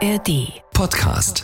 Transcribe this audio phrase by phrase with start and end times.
[0.00, 1.42] ARD Podcast.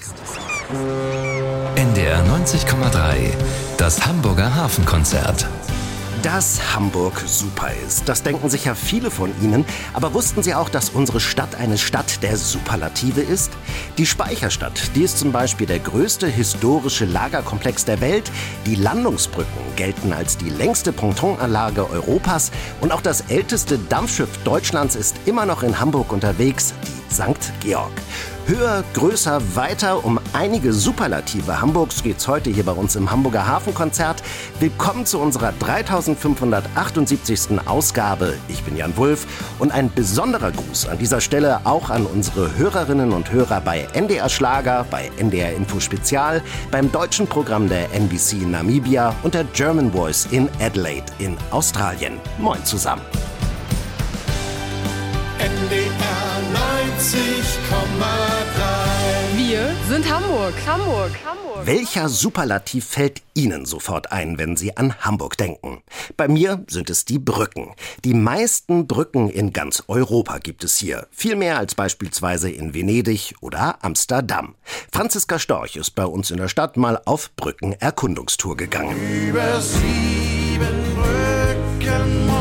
[1.75, 3.33] NDR 90,3.
[3.78, 5.49] Das Hamburger Hafenkonzert.
[6.23, 9.64] Dass Hamburg super ist, das denken sicher viele von Ihnen.
[9.93, 13.51] Aber wussten Sie auch, dass unsere Stadt eine Stadt der Superlative ist?
[13.98, 18.30] Die Speicherstadt, die ist zum Beispiel der größte historische Lagerkomplex der Welt.
[18.66, 22.52] Die Landungsbrücken gelten als die längste Pontonanlage Europas.
[22.80, 27.52] Und auch das älteste Dampfschiff Deutschlands ist immer noch in Hamburg unterwegs, die St.
[27.61, 27.93] Georg.
[28.47, 30.05] Höher, größer, weiter.
[30.05, 34.23] Um einige Superlative Hamburgs geht's heute hier bei uns im Hamburger Hafenkonzert.
[34.61, 37.59] Willkommen zu unserer 3578.
[37.65, 38.35] Ausgabe.
[38.49, 39.27] Ich bin Jan Wulff
[39.59, 44.29] und ein besonderer Gruß an dieser Stelle auch an unsere Hörerinnen und Hörer bei NDR
[44.29, 50.29] Schlager, bei NDR Info Spezial, beim deutschen Programm der NBC Namibia und der German Voice
[50.30, 52.21] in Adelaide in Australien.
[52.37, 53.01] Moin zusammen.
[55.38, 56.15] NDR
[57.01, 57.55] 90,3
[58.05, 58.34] Wir
[59.95, 60.54] sind Hamburg.
[60.66, 61.12] Hamburg.
[61.24, 61.66] Hamburg.
[61.66, 65.84] Welcher Superlativ fällt Ihnen sofort ein, wenn Sie an Hamburg denken?
[66.16, 67.74] Bei mir sind es die Brücken.
[68.04, 71.06] Die meisten Brücken in ganz Europa gibt es hier.
[71.12, 74.56] Viel mehr als beispielsweise in Venedig oder Amsterdam.
[74.90, 78.96] Franziska Storch ist bei uns in der Stadt mal auf Brückenerkundungstour gegangen.
[79.28, 82.33] Über sieben Brücken.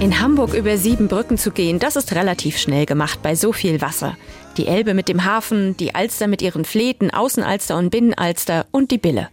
[0.00, 3.80] In Hamburg über sieben Brücken zu gehen, das ist relativ schnell gemacht bei so viel
[3.80, 4.16] Wasser.
[4.56, 8.98] Die Elbe mit dem Hafen, die Alster mit ihren Fleten, Außenalster und Binnenalster und die
[8.98, 9.28] Bille.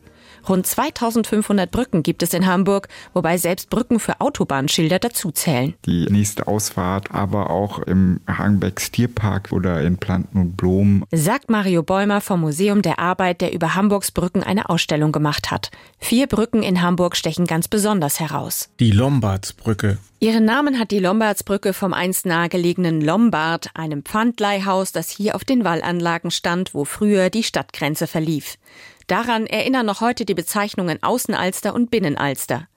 [0.48, 5.74] Rund 2500 Brücken gibt es in Hamburg, wobei selbst Brücken für Autobahnschilder dazuzählen.
[5.86, 11.04] die nächste Ausfahrt, aber auch im Hagenbecks Tierpark oder in Planten und Blumen.
[11.12, 15.72] Sagt Mario Bäumer vom Museum der Arbeit, der über Hamburgs Brücken eine Ausstellung gemacht hat.
[16.00, 18.70] Vier Brücken in Hamburg stechen ganz besonders heraus.
[18.80, 19.98] Die Lombardsbrücke.
[20.20, 25.64] Ihren Namen hat die Lombardsbrücke vom einst nahegelegenen Lombard, einem Pfandleihhaus, das hier auf den
[25.64, 28.58] Wallanlagen stand, wo früher die Stadtgrenze verlief.
[29.08, 32.68] Daran erinnern noch heute die Bezeichnungen Außenalster und Binnenalster.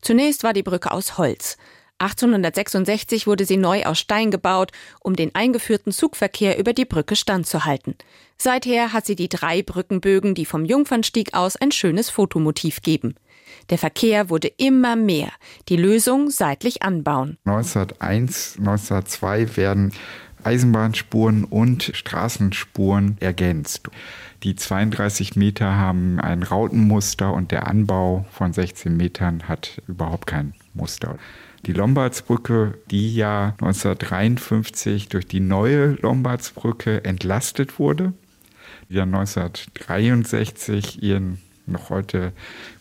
[0.00, 1.56] Zunächst war die Brücke aus Holz.
[1.98, 7.94] 1866 wurde sie neu aus Stein gebaut, um den eingeführten Zugverkehr über die Brücke standzuhalten.
[8.36, 13.14] Seither hat sie die drei Brückenbögen, die vom Jungfernstieg aus ein schönes Fotomotiv geben.
[13.70, 15.30] Der Verkehr wurde immer mehr.
[15.68, 17.38] Die Lösung seitlich anbauen.
[17.44, 19.92] 1901, 1902 werden
[20.44, 23.88] Eisenbahnspuren und Straßenspuren ergänzt.
[24.42, 30.54] Die 32 Meter haben ein Rautenmuster und der Anbau von 16 Metern hat überhaupt kein
[30.74, 31.16] Muster.
[31.66, 38.12] Die Lombardsbrücke, die ja 1953 durch die neue Lombardsbrücke entlastet wurde,
[38.90, 42.32] die ja 1963 ihren noch heute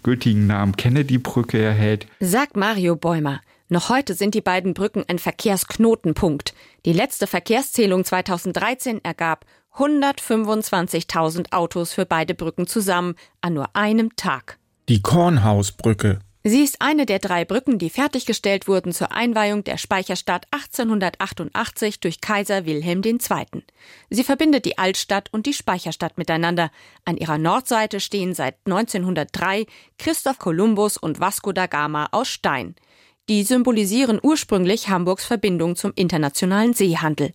[0.04, 3.40] gültigen Namen Kennedy-Brücke erhält, Sagt Mario Bäumer.
[3.74, 6.54] Noch heute sind die beiden Brücken ein Verkehrsknotenpunkt.
[6.86, 14.60] Die letzte Verkehrszählung 2013 ergab 125.000 Autos für beide Brücken zusammen an nur einem Tag.
[14.90, 16.20] Die Kornhausbrücke.
[16.44, 22.22] Sie ist eine der drei Brücken, die fertiggestellt wurden zur Einweihung der Speicherstadt 1888 durch
[22.22, 23.18] Kaiser Wilhelm II.
[24.12, 26.70] Sie verbindet die Altstadt und die Speicherstadt miteinander.
[27.06, 29.66] An ihrer Nordseite stehen seit 1903
[29.98, 32.76] Christoph Kolumbus und Vasco da Gama aus Stein.
[33.30, 37.32] Die symbolisieren ursprünglich Hamburgs Verbindung zum internationalen Seehandel.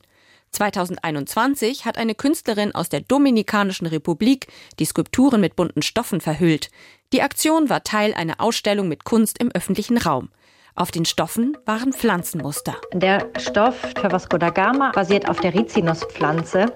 [0.50, 6.68] 2021 hat eine Künstlerin aus der Dominikanischen Republik die Skulpturen mit bunten Stoffen verhüllt.
[7.14, 10.28] Die Aktion war Teil einer Ausstellung mit Kunst im öffentlichen Raum.
[10.74, 12.76] Auf den Stoffen waren Pflanzenmuster.
[12.92, 16.66] Der Stoff für Vasco da Gama basiert auf der Rizinuspflanze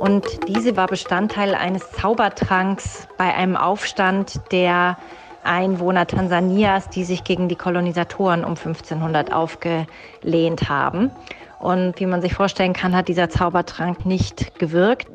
[0.00, 4.98] und diese war Bestandteil eines Zaubertranks bei einem Aufstand der
[5.46, 11.10] Einwohner Tansanias, die sich gegen die Kolonisatoren um 1500 aufgelehnt haben.
[11.58, 15.08] Und wie man sich vorstellen kann, hat dieser Zaubertrank nicht gewirkt,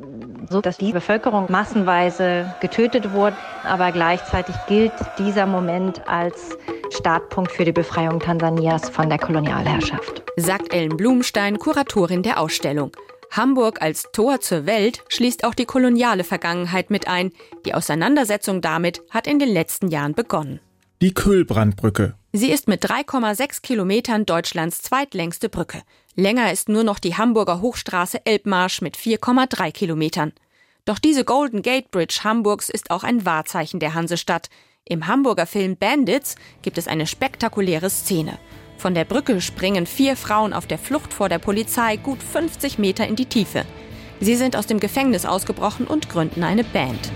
[0.49, 3.35] so dass die Bevölkerung massenweise getötet wurde.
[3.63, 6.57] Aber gleichzeitig gilt dieser Moment als
[6.89, 10.23] Startpunkt für die Befreiung Tansanias von der Kolonialherrschaft.
[10.35, 12.91] Sagt Ellen Blumstein, Kuratorin der Ausstellung.
[13.31, 17.31] Hamburg als Tor zur Welt schließt auch die koloniale Vergangenheit mit ein.
[17.65, 20.59] Die Auseinandersetzung damit hat in den letzten Jahren begonnen.
[21.01, 22.15] Die Kühlbrandbrücke.
[22.33, 25.81] Sie ist mit 3,6 Kilometern Deutschlands zweitlängste Brücke.
[26.15, 30.33] Länger ist nur noch die Hamburger Hochstraße Elbmarsch mit 4,3 Kilometern.
[30.85, 34.49] Doch diese Golden Gate Bridge Hamburgs ist auch ein Wahrzeichen der Hansestadt.
[34.83, 38.37] Im Hamburger Film Bandits gibt es eine spektakuläre Szene.
[38.81, 43.05] Von der Brücke springen vier Frauen auf der Flucht vor der Polizei gut 50 Meter
[43.05, 43.63] in die Tiefe.
[44.19, 47.11] Sie sind aus dem Gefängnis ausgebrochen und gründen eine Band.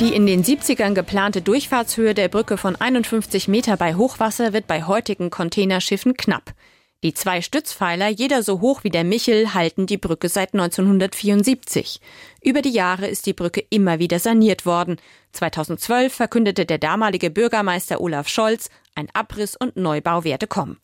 [0.00, 4.84] Die in den 70ern geplante Durchfahrtshöhe der Brücke von 51 Meter bei Hochwasser wird bei
[4.84, 6.54] heutigen Containerschiffen knapp.
[7.04, 12.00] Die zwei Stützpfeiler, jeder so hoch wie der Michel, halten die Brücke seit 1974.
[12.42, 14.96] Über die Jahre ist die Brücke immer wieder saniert worden.
[15.30, 20.80] 2012 verkündete der damalige Bürgermeister Olaf Scholz, ein Abriss und Neubau werde kommen.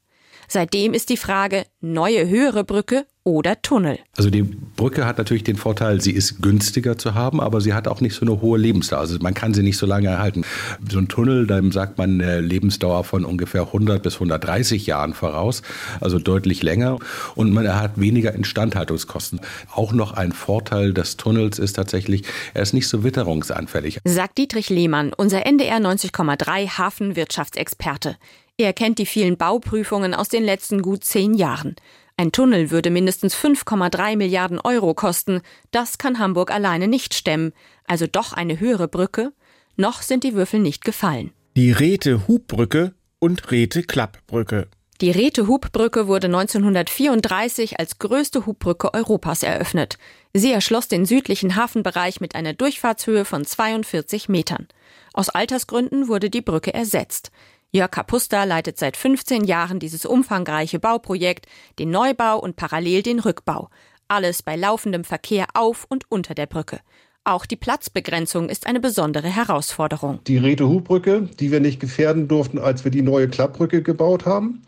[0.46, 3.98] Seitdem ist die Frage, neue höhere Brücke oder Tunnel.
[4.16, 7.88] Also die Brücke hat natürlich den Vorteil, sie ist günstiger zu haben, aber sie hat
[7.88, 9.00] auch nicht so eine hohe Lebensdauer.
[9.00, 10.44] Also man kann sie nicht so lange erhalten.
[10.90, 15.62] So ein Tunnel, da sagt man eine Lebensdauer von ungefähr 100 bis 130 Jahren voraus,
[16.00, 16.98] also deutlich länger.
[17.34, 19.40] Und man hat weniger Instandhaltungskosten.
[19.72, 24.00] Auch noch ein Vorteil des Tunnels ist tatsächlich, er ist nicht so witterungsanfällig.
[24.04, 28.16] Sagt Dietrich Lehmann, unser NDR 90,3 Hafenwirtschaftsexperte.
[28.56, 31.74] Er kennt die vielen Bauprüfungen aus den letzten gut zehn Jahren.
[32.16, 35.40] Ein Tunnel würde mindestens 5,3 Milliarden Euro kosten.
[35.72, 37.52] Das kann Hamburg alleine nicht stemmen.
[37.86, 39.32] Also doch eine höhere Brücke?
[39.76, 41.32] Noch sind die Würfel nicht gefallen.
[41.56, 44.68] Die Räte-Hubbrücke und Räte-Klappbrücke.
[45.00, 49.98] Die Räte-Hubbrücke wurde 1934 als größte Hubbrücke Europas eröffnet.
[50.32, 54.68] Sie erschloss den südlichen Hafenbereich mit einer Durchfahrtshöhe von 42 Metern.
[55.12, 57.32] Aus Altersgründen wurde die Brücke ersetzt.
[57.74, 61.46] Jörg Kapusta leitet seit 15 Jahren dieses umfangreiche Bauprojekt,
[61.80, 63.68] den Neubau und parallel den Rückbau.
[64.06, 66.78] Alles bei laufendem Verkehr auf und unter der Brücke.
[67.24, 70.20] Auch die Platzbegrenzung ist eine besondere Herausforderung.
[70.28, 74.62] Die Rete-Hubbrücke, die wir nicht gefährden durften, als wir die neue Klappbrücke gebaut haben.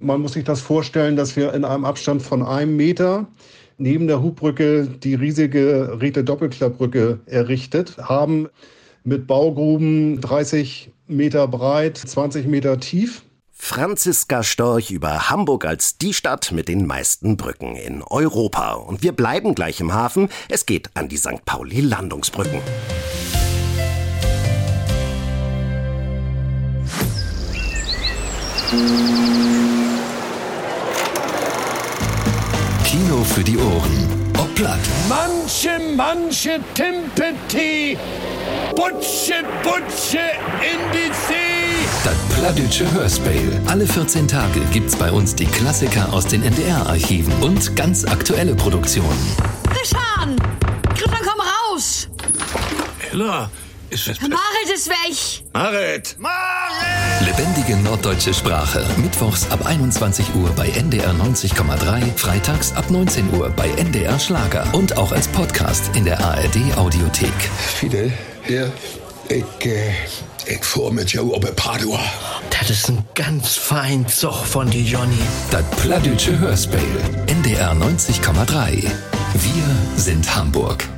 [0.00, 3.28] Man muss sich das vorstellen, dass wir in einem Abstand von einem Meter
[3.78, 8.48] neben der Hubbrücke die riesige Rete-Doppelklappbrücke errichtet haben
[9.04, 13.22] mit Baugruben 30 Meter breit, 20 Meter tief.
[13.52, 18.72] Franziska Storch über Hamburg als die Stadt mit den meisten Brücken in Europa.
[18.72, 20.28] Und wir bleiben gleich im Hafen.
[20.48, 21.44] Es geht an die St.
[21.44, 22.60] Pauli Landungsbrücken.
[32.84, 34.21] Kino für die Ohren.
[34.38, 37.96] Ob platt, Manche, manche Timpeti,
[38.74, 40.18] Butsche, Butsche
[40.60, 41.86] in die See.
[42.04, 43.60] das Plattdütsche Hörspiel.
[43.66, 49.36] Alle 14 Tage gibt's bei uns die Klassiker aus den NDR-Archiven und ganz aktuelle Produktionen.
[49.70, 50.36] Christian!
[50.94, 52.08] Christian, komm raus!
[53.12, 53.50] Ella,
[53.92, 55.44] ist es Marit ist weg!
[55.52, 56.16] Marit!
[57.20, 58.84] Lebendige norddeutsche Sprache.
[58.96, 64.96] Mittwochs ab 21 Uhr bei NDR 90,3, freitags ab 19 Uhr bei NDR Schlager und
[64.96, 67.32] auch als Podcast in der ARD Audiothek.
[67.74, 68.12] Fidel,
[68.48, 68.66] ja,
[69.28, 69.92] ich, äh,
[70.46, 72.00] ich fuhr mit jou op Padua.
[72.50, 75.22] Das ist ein ganz fein Zug von die Johnny.
[75.50, 76.80] Das Plattdütsche Hörspiel.
[77.26, 78.90] NDR 90,3.
[79.34, 80.88] Wir sind Hamburg.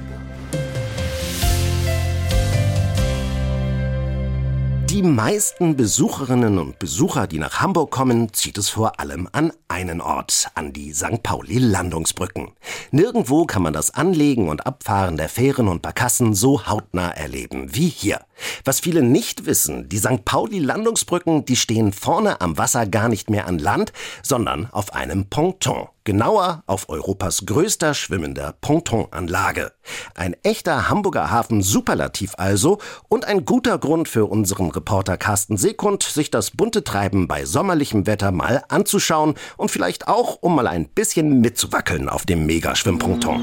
[4.94, 10.00] Die meisten Besucherinnen und Besucher, die nach Hamburg kommen, zieht es vor allem an einen
[10.00, 11.20] Ort, an die St.
[11.20, 12.52] Pauli Landungsbrücken.
[12.92, 17.88] Nirgendwo kann man das Anlegen und Abfahren der Fähren und Barkassen so hautnah erleben wie
[17.88, 18.20] hier.
[18.64, 20.24] Was viele nicht wissen, die St.
[20.24, 23.92] Pauli Landungsbrücken, die stehen vorne am Wasser gar nicht mehr an Land,
[24.22, 25.88] sondern auf einem Ponton.
[26.06, 29.72] Genauer auf Europas größter schwimmender Pontonanlage.
[30.14, 32.78] Ein echter Hamburger Hafen Superlativ also
[33.08, 38.06] und ein guter Grund für unseren Reporter Carsten Sekund, sich das bunte Treiben bei sommerlichem
[38.06, 43.42] Wetter mal anzuschauen und vielleicht auch, um mal ein bisschen mitzuwackeln auf dem Megaschwimmponton.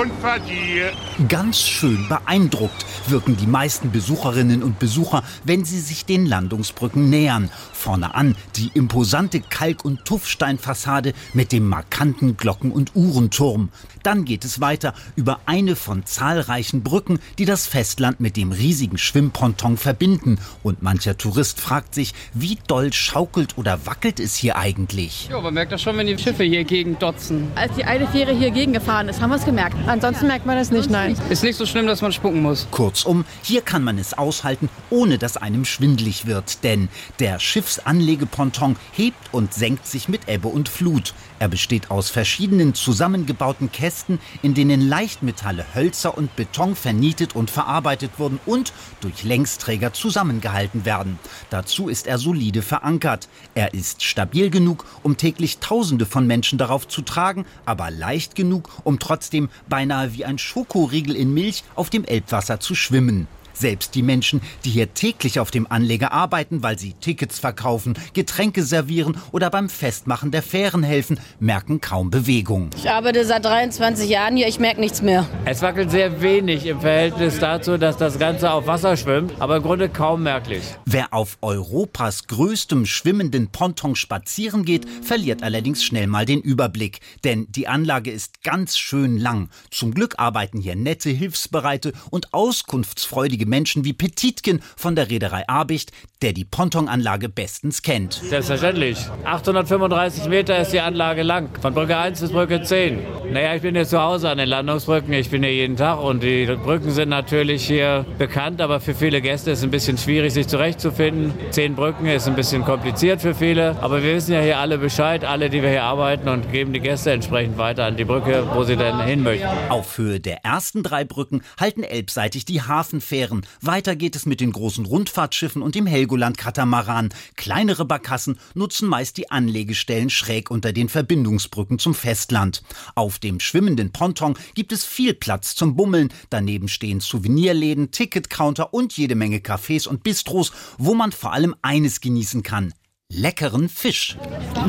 [0.00, 0.92] Hafenrundfahrt hier.
[1.28, 7.50] Ganz schön beeindruckt wirken die meisten Besucherinnen und Besucher, wenn sie sich den Landungsbrücken nähern.
[7.74, 13.68] Vorne an die imposante Kalk- und Tuffsteinfassade mit dem markanten Glocken- und Uhrenturm.
[14.02, 18.98] Dann geht es weiter über eine von zahlreichen Brücken, die das Festland mit dem riesigen
[18.98, 20.38] Schwimmponton verbinden.
[20.62, 25.28] Und mancher Tourist fragt sich, wie doll schaukelt oder wackelt es hier eigentlich?
[25.30, 27.48] Ja, man merkt das schon, wenn die Schiffe hier gegen dotzen.
[27.54, 29.76] Als die eine Fähre hier gegengefahren ist, haben wir es gemerkt.
[29.86, 31.16] Ansonsten merkt man das nicht, nein.
[31.28, 32.66] Ist nicht so schlimm, dass man spucken muss.
[32.70, 36.88] Kurzum, hier kann man es aushalten, ohne dass einem schwindlig wird, denn
[37.18, 41.14] der Schiffsanlegeponton hebt und senkt sich mit Ebbe und Flut.
[41.40, 48.18] Er besteht aus verschiedenen zusammengebauten Kästen, in denen Leichtmetalle, Hölzer und Beton vernietet und verarbeitet
[48.18, 51.18] wurden und durch Längsträger zusammengehalten werden.
[51.48, 53.30] Dazu ist er solide verankert.
[53.54, 58.68] Er ist stabil genug, um täglich Tausende von Menschen darauf zu tragen, aber leicht genug,
[58.84, 63.28] um trotzdem beinahe wie ein Schokoriegel in Milch auf dem Elbwasser zu schwimmen.
[63.60, 68.62] Selbst die Menschen, die hier täglich auf dem Anleger arbeiten, weil sie Tickets verkaufen, Getränke
[68.62, 72.70] servieren oder beim Festmachen der Fähren helfen, merken kaum Bewegung.
[72.74, 75.28] Ich arbeite seit 23 Jahren hier, ich merke nichts mehr.
[75.44, 79.62] Es wackelt sehr wenig im Verhältnis dazu, dass das Ganze auf Wasser schwimmt, aber im
[79.62, 80.62] Grunde kaum merklich.
[80.86, 87.00] Wer auf Europas größtem schwimmenden Ponton spazieren geht, verliert allerdings schnell mal den Überblick.
[87.24, 89.50] Denn die Anlage ist ganz schön lang.
[89.70, 95.92] Zum Glück arbeiten hier nette, hilfsbereite und auskunftsfreudige Menschen wie Petitkin von der Reederei Abicht,
[96.22, 98.14] der die Pontonanlage bestens kennt.
[98.14, 98.98] Selbstverständlich.
[99.24, 101.50] 835 Meter ist die Anlage lang.
[101.60, 102.98] Von Brücke 1 bis Brücke 10.
[103.32, 105.12] Naja, ich bin hier zu Hause an den Landungsbrücken.
[105.12, 109.20] Ich bin hier jeden Tag und die Brücken sind natürlich hier bekannt, aber für viele
[109.20, 111.32] Gäste ist es ein bisschen schwierig, sich zurechtzufinden.
[111.50, 115.24] Zehn Brücken ist ein bisschen kompliziert für viele, aber wir wissen ja hier alle Bescheid,
[115.24, 118.64] alle, die wir hier arbeiten und geben die Gäste entsprechend weiter an die Brücke, wo
[118.64, 119.48] sie dann hin möchten.
[119.68, 123.39] Auf Höhe der ersten drei Brücken halten elbseitig die Hafenfähren.
[123.60, 127.10] Weiter geht es mit den großen Rundfahrtschiffen und dem Helgoland-Katamaran.
[127.36, 132.62] Kleinere Barkassen nutzen meist die Anlegestellen schräg unter den Verbindungsbrücken zum Festland.
[132.94, 136.12] Auf dem schwimmenden Ponton gibt es viel Platz zum Bummeln.
[136.30, 142.00] Daneben stehen Souvenirläden, Ticketcounter und jede Menge Cafés und Bistros, wo man vor allem eines
[142.00, 142.72] genießen kann.
[143.12, 144.16] Leckeren Fisch.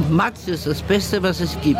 [0.09, 1.79] Max ist das Beste, was es gibt.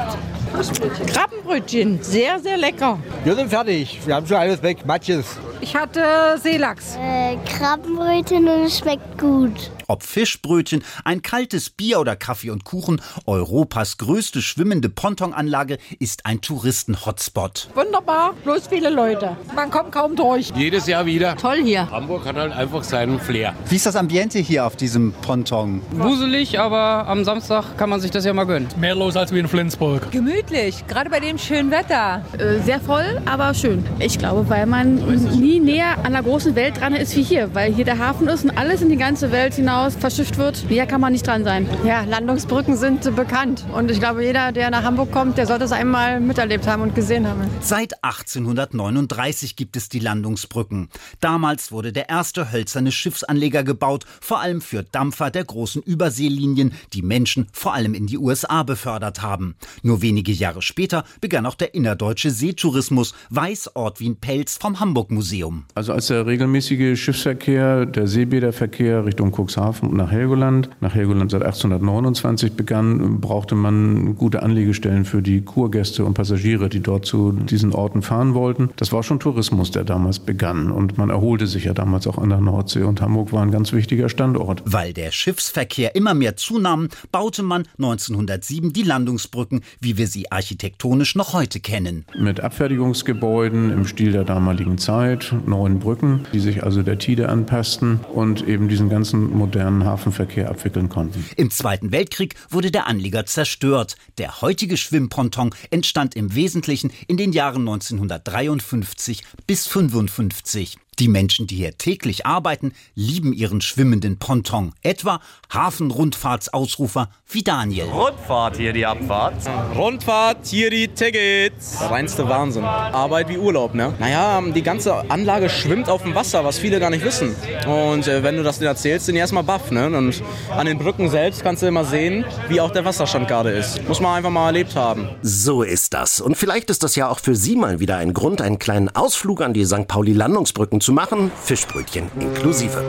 [1.08, 3.00] Krabbenbrötchen, sehr, sehr lecker.
[3.24, 4.00] Wir sind fertig.
[4.06, 4.86] Wir haben schon alles weg.
[4.86, 5.40] Matches.
[5.60, 6.98] Ich hatte Seelachs.
[7.02, 9.72] Äh, Krabbenbrötchen und es schmeckt gut.
[9.92, 16.40] Ob Fischbrötchen, ein kaltes Bier oder Kaffee und Kuchen, Europas größte schwimmende Pontonanlage ist ein
[16.40, 17.68] Touristen-Hotspot.
[17.76, 19.36] Wunderbar, bloß viele Leute.
[19.54, 20.54] Man kommt kaum durch.
[20.56, 21.36] Jedes Jahr wieder.
[21.36, 21.92] Toll hier.
[21.92, 23.54] Hamburg hat halt einfach seinen Flair.
[23.68, 25.82] Wie ist das Ambiente hier auf diesem Ponton?
[25.92, 28.70] Wuselig, aber am Samstag kann man sich das ja mal gönnen.
[28.78, 30.10] Mehr los als wie in Flensburg.
[30.12, 32.24] Gemütlich, gerade bei dem schönen Wetter.
[32.38, 33.84] Äh, sehr voll, aber schön.
[34.00, 34.96] Ich glaube, weil man
[35.38, 37.54] nie näher an der großen Welt dran ist wie hier.
[37.54, 40.70] Weil hier der Hafen ist und alles in die ganze Welt hinaus verschifft wird.
[40.70, 41.68] Näher kann man nicht dran sein.
[41.86, 43.66] Ja, Landungsbrücken sind bekannt.
[43.74, 46.94] Und ich glaube, jeder, der nach Hamburg kommt, der sollte es einmal miterlebt haben und
[46.94, 47.42] gesehen haben.
[47.62, 50.90] Seit 1839 gibt es die Landungsbrücken.
[51.20, 57.02] Damals wurde der erste hölzerne Schiffsanleger gebaut, vor allem für Dampfer der großen Überseelinien, die
[57.02, 59.56] Menschen vor allem in die USA befördert haben.
[59.82, 65.66] Nur wenige Jahre später begann auch der innerdeutsche Seetourismus, weiß Ortwin Pelz vom Hamburg Museum.
[65.74, 71.44] Also als der regelmäßige Schiffsverkehr, der Seebäderverkehr Richtung Cuxhaven und nach Helgoland, nach Helgoland seit
[71.44, 77.74] 1829 begann, brauchte man gute Anlegestellen für die Kurgäste und Passagiere, die dort zu diesen
[77.74, 78.70] Orten fahren wollten.
[78.76, 82.30] Das war schon Tourismus, der damals begann und man erholte sich ja damals auch an
[82.30, 84.64] der Nordsee und Hamburg war ein ganz wichtiger Standort.
[84.66, 91.16] Weil der Schiffsverkehr immer mehr zunahm, baute man 1907 die Landungsbrücken, wie wir sie architektonisch
[91.16, 92.06] noch heute kennen.
[92.18, 98.00] Mit Abfertigungsgebäuden im Stil der damaligen Zeit, neuen Brücken, die sich also der Tide anpassten
[98.14, 101.26] und eben diesen ganzen modernen Hafenverkehr abwickeln konnten.
[101.38, 103.96] Im Zweiten Weltkrieg wurde der Anleger zerstört.
[104.18, 110.78] Der heutige Schwimmponton entstand im Wesentlichen in den Jahren 1953 bis 55.
[111.02, 114.74] Die Menschen, die hier täglich arbeiten, lieben ihren schwimmenden Ponton.
[114.84, 115.20] Etwa
[115.52, 117.86] Hafenrundfahrtsausrufer wie Daniel.
[117.86, 119.34] Rundfahrt hier die Abfahrt.
[119.76, 121.78] Rundfahrt, hier die Tickets.
[121.82, 122.64] Reinste Wahnsinn.
[122.66, 123.96] Arbeit wie Urlaub, ne?
[123.98, 127.36] Naja, die ganze Anlage schwimmt auf dem Wasser, was viele gar nicht wissen.
[127.66, 129.88] Und äh, wenn du das denen erzählst, sind die erstmal baff, ne?
[129.88, 133.88] Und an den Brücken selbst kannst du immer sehen, wie auch der Wasserstand gerade ist.
[133.88, 135.10] Muss man einfach mal erlebt haben.
[135.24, 136.22] So ist das.
[136.22, 139.42] Und vielleicht ist das ja auch für Sie mal wieder ein Grund, einen kleinen Ausflug
[139.42, 139.88] an die St.
[139.88, 141.32] Pauli Landungsbrücken zu machen.
[141.44, 142.84] Fischbrötchen inklusive.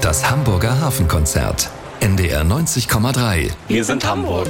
[0.00, 1.70] Das Hamburger Hafenkonzert.
[2.00, 3.50] NDR 90,3.
[3.68, 4.48] Wir sind Hamburg.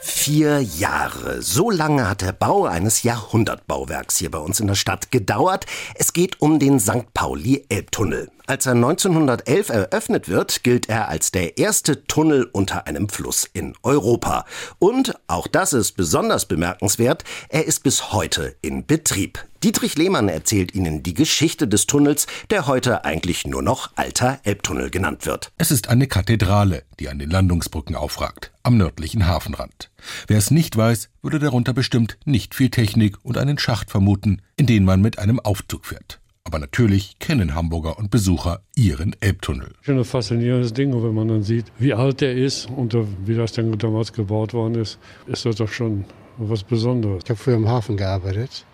[0.00, 1.42] Vier Jahre.
[1.42, 5.66] So lange hat der Bau eines Jahrhundertbauwerks hier bei uns in der Stadt gedauert.
[5.94, 7.12] Es geht um den St.
[7.12, 8.30] Pauli-Elbtunnel.
[8.46, 13.72] Als er 1911 eröffnet wird, gilt er als der erste Tunnel unter einem Fluss in
[13.82, 14.44] Europa.
[14.78, 19.42] Und, auch das ist besonders bemerkenswert, er ist bis heute in Betrieb.
[19.62, 24.90] Dietrich Lehmann erzählt Ihnen die Geschichte des Tunnels, der heute eigentlich nur noch Alter Elbtunnel
[24.90, 25.50] genannt wird.
[25.56, 29.90] Es ist eine Kathedrale, die an den Landungsbrücken aufragt, am nördlichen Hafenrand.
[30.26, 34.66] Wer es nicht weiß, würde darunter bestimmt nicht viel Technik und einen Schacht vermuten, in
[34.66, 36.20] den man mit einem Aufzug fährt.
[36.46, 39.72] Aber natürlich kennen Hamburger und Besucher ihren Elbtunnel.
[39.80, 43.52] Schon ein faszinierendes Ding, wenn man dann sieht, wie alt der ist und wie das
[43.52, 46.04] denn damals gebaut worden ist, ist das doch schon
[46.36, 47.22] was Besonderes.
[47.24, 48.66] Ich habe früher im Hafen gearbeitet,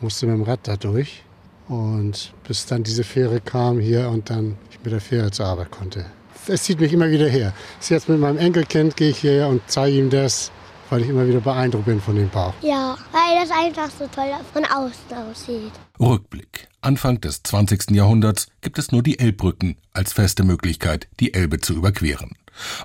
[0.00, 1.24] musste mit dem Rad da durch
[1.66, 5.72] und bis dann diese Fähre kam hier und dann ich mit der Fähre zur Arbeit
[5.72, 6.06] konnte.
[6.46, 7.52] Es zieht mich immer wieder her.
[7.88, 10.52] Jetzt mit meinem Enkelkind gehe ich hierher und zeige ihm das,
[10.90, 12.54] weil ich immer wieder beeindruckt bin von dem Bau.
[12.62, 15.72] Ja, weil das einfach so toll von außen aussieht.
[15.98, 16.68] Rückblick.
[16.80, 17.90] Anfang des 20.
[17.90, 22.32] Jahrhunderts gibt es nur die Elbbrücken als feste Möglichkeit, die Elbe zu überqueren.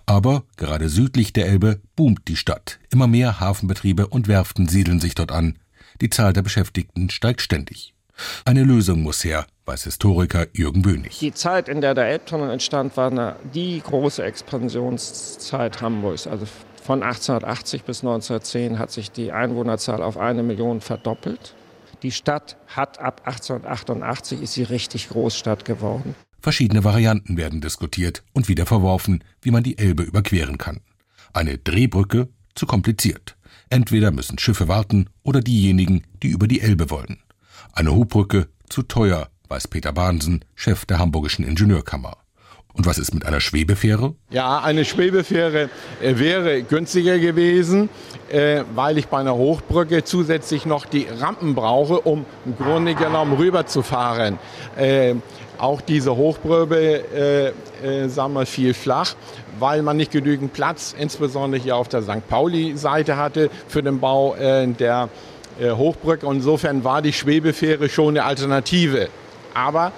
[0.05, 2.79] Aber gerade südlich der Elbe boomt die Stadt.
[2.89, 5.59] Immer mehr Hafenbetriebe und Werften siedeln sich dort an.
[6.01, 7.93] Die Zahl der Beschäftigten steigt ständig.
[8.45, 11.19] Eine Lösung muss her, weiß Historiker Jürgen Bönig.
[11.19, 16.27] Die Zeit, in der der Elbtunnel entstand, war eine, die große Expansionszeit Hamburgs.
[16.27, 16.45] Also
[16.81, 21.53] von 1880 bis 1910 hat sich die Einwohnerzahl auf eine Million verdoppelt.
[22.03, 26.15] Die Stadt hat ab 1888 ist sie richtig Großstadt geworden.
[26.41, 30.79] Verschiedene Varianten werden diskutiert und wieder verworfen, wie man die Elbe überqueren kann.
[31.33, 33.37] Eine Drehbrücke zu kompliziert.
[33.69, 37.19] Entweder müssen Schiffe warten oder diejenigen, die über die Elbe wollen.
[37.73, 42.17] Eine Hubbrücke zu teuer, weiß Peter Bahnsen, Chef der Hamburgischen Ingenieurkammer.
[42.73, 44.15] Und was ist mit einer Schwebefähre?
[44.29, 45.69] Ja, eine Schwebefähre
[46.01, 47.89] äh, wäre günstiger gewesen,
[48.29, 53.33] äh, weil ich bei einer Hochbrücke zusätzlich noch die Rampen brauche, um im Grunde genommen
[53.33, 54.39] rüberzufahren.
[54.77, 55.15] Äh,
[55.57, 57.53] auch diese Hochbrücke,
[58.07, 59.13] sagen wir, fiel flach,
[59.59, 62.27] weil man nicht genügend Platz, insbesondere hier auf der St.
[62.27, 65.09] Pauli-Seite hatte, für den Bau der
[65.61, 66.25] Hochbrücke.
[66.25, 69.09] Insofern war die Schwebefähre schon eine Alternative.
[69.53, 69.91] Aber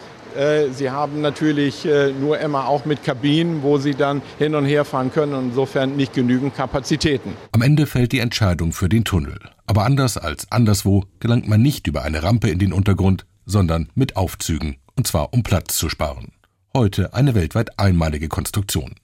[0.72, 4.86] Sie haben natürlich äh, nur immer auch mit Kabinen, wo Sie dann hin und her
[4.86, 7.34] fahren können und insofern nicht genügend Kapazitäten.
[7.52, 9.40] Am Ende fällt die Entscheidung für den Tunnel.
[9.66, 14.16] Aber anders als anderswo gelangt man nicht über eine Rampe in den Untergrund, sondern mit
[14.16, 16.34] Aufzügen, und zwar um Platz zu sparen.
[16.76, 18.96] Heute eine weltweit einmalige Konstruktion.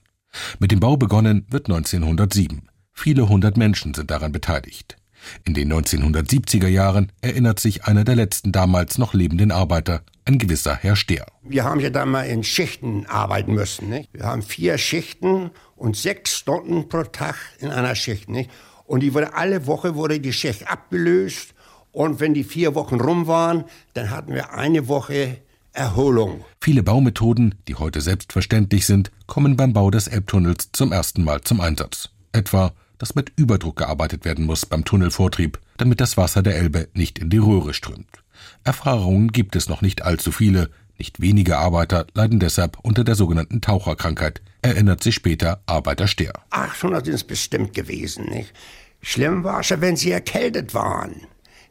[0.58, 2.68] Mit dem Bau begonnen wird 1907.
[2.92, 4.96] Viele hundert Menschen sind daran beteiligt.
[5.44, 10.76] In den 1970er Jahren erinnert sich einer der letzten damals noch lebenden Arbeiter, ein gewisser
[10.76, 11.26] Herr Stehr.
[11.42, 13.88] Wir haben ja da mal in Schichten arbeiten müssen.
[13.88, 14.10] Nicht?
[14.12, 18.28] Wir haben vier Schichten und sechs Stunden pro Tag in einer Schicht.
[18.28, 18.50] Nicht?
[18.86, 21.54] Und die wurde alle Woche wurde die Schicht abgelöst.
[21.92, 25.38] Und wenn die vier Wochen rum waren, dann hatten wir eine Woche
[25.72, 26.44] Erholung.
[26.60, 31.60] Viele Baumethoden, die heute selbstverständlich sind, kommen beim Bau des Elbtunnels zum ersten Mal zum
[31.60, 32.10] Einsatz.
[32.32, 37.18] Etwa dass mit Überdruck gearbeitet werden muss beim Tunnelvortrieb, damit das Wasser der Elbe nicht
[37.18, 38.22] in die Röhre strömt.
[38.62, 43.62] Erfahrungen gibt es noch nicht allzu viele, nicht wenige Arbeiter leiden deshalb unter der sogenannten
[43.62, 46.34] Taucherkrankheit, erinnert sich später Arbeiter Stehr.
[46.50, 48.52] 800 sind es bestimmt gewesen, nicht?
[49.00, 51.22] Schlimm war es ja, wenn sie erkältet waren.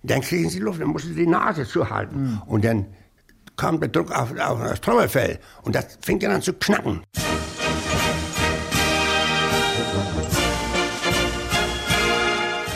[0.02, 2.24] Dann kriegen sie Luft, dann mussten sie die Nase zuhalten.
[2.24, 2.42] Mhm.
[2.48, 2.88] Und dann
[3.56, 5.38] kam der Druck auf, auf das Trommelfell.
[5.62, 7.04] Und das fing dann an zu knacken.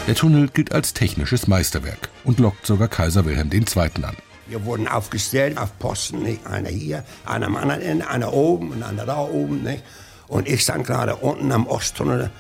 [0.06, 4.04] Der Tunnel gilt als technisches Meisterwerk und lockt sogar Kaiser Wilhelm II.
[4.04, 4.18] an.
[4.48, 6.46] Wir wurden aufgestellt auf Posten, nicht?
[6.46, 9.64] einer hier, einer am anderen Ende, einer oben und einer da oben.
[9.64, 9.82] Nicht?
[10.28, 12.32] Und ich stand gerade unten am Osttunnel,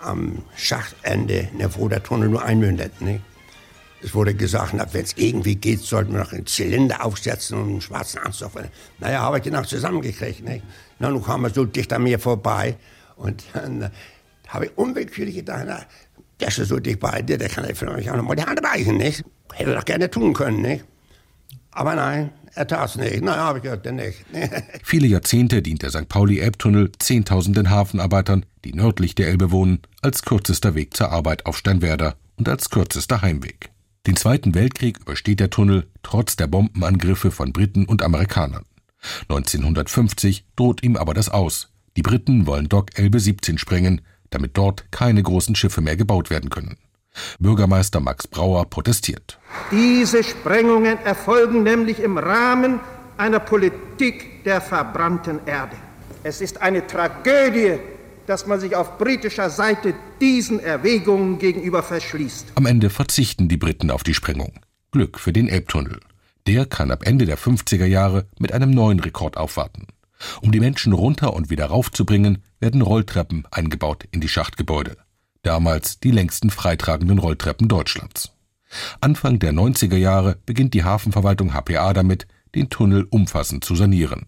[0.00, 2.92] am Schachtende, wo der Tunnel nur einmündet.
[4.02, 7.80] Es wurde gesagt, wenn es irgendwie geht, sollten wir noch einen Zylinder aufsetzen und einen
[7.82, 8.52] schwarzen Anzug.
[8.98, 10.42] Naja, habe ich den auch zusammengekriegt.
[10.42, 10.64] Nicht?
[10.98, 12.78] Na, nun kam er so dicht an mir vorbei
[13.16, 13.90] und dann
[14.48, 15.84] habe ich unwillkürlich gedacht, na,
[16.44, 18.96] der ist so dicht bei dir, der kann ja vielleicht auch nochmal die Hand reichen,
[18.96, 19.24] nicht?
[19.52, 20.84] Hätte er doch gerne tun können, nicht?
[21.70, 23.22] Aber nein, er tat es nicht.
[23.22, 24.24] Na, habe ich gehört, denn nicht.
[24.84, 26.08] Viele Jahrzehnte dient der St.
[26.08, 32.16] Pauli-Elbtunnel Zehntausenden Hafenarbeitern, die nördlich der Elbe wohnen, als kürzester Weg zur Arbeit auf Steinwerder
[32.36, 33.70] und als kürzester Heimweg.
[34.06, 38.64] Den Zweiten Weltkrieg übersteht der Tunnel trotz der Bombenangriffe von Briten und Amerikanern.
[39.28, 41.70] 1950 droht ihm aber das Aus.
[41.96, 44.02] Die Briten wollen Dock Elbe 17 sprengen,
[44.34, 46.76] damit dort keine großen Schiffe mehr gebaut werden können.
[47.38, 49.38] Bürgermeister Max Brauer protestiert.
[49.70, 52.80] Diese Sprengungen erfolgen nämlich im Rahmen
[53.16, 55.76] einer Politik der verbrannten Erde.
[56.24, 57.78] Es ist eine Tragödie,
[58.26, 62.52] dass man sich auf britischer Seite diesen Erwägungen gegenüber verschließt.
[62.54, 64.52] Am Ende verzichten die Briten auf die Sprengung.
[64.90, 66.00] Glück für den Elbtunnel.
[66.46, 69.86] Der kann ab Ende der 50er Jahre mit einem neuen Rekord aufwarten.
[70.40, 74.96] Um die Menschen runter und wieder raufzubringen, werden Rolltreppen eingebaut in die Schachtgebäude.
[75.42, 78.32] Damals die längsten freitragenden Rolltreppen Deutschlands.
[79.00, 84.26] Anfang der 90er Jahre beginnt die Hafenverwaltung HPA damit, den Tunnel umfassend zu sanieren.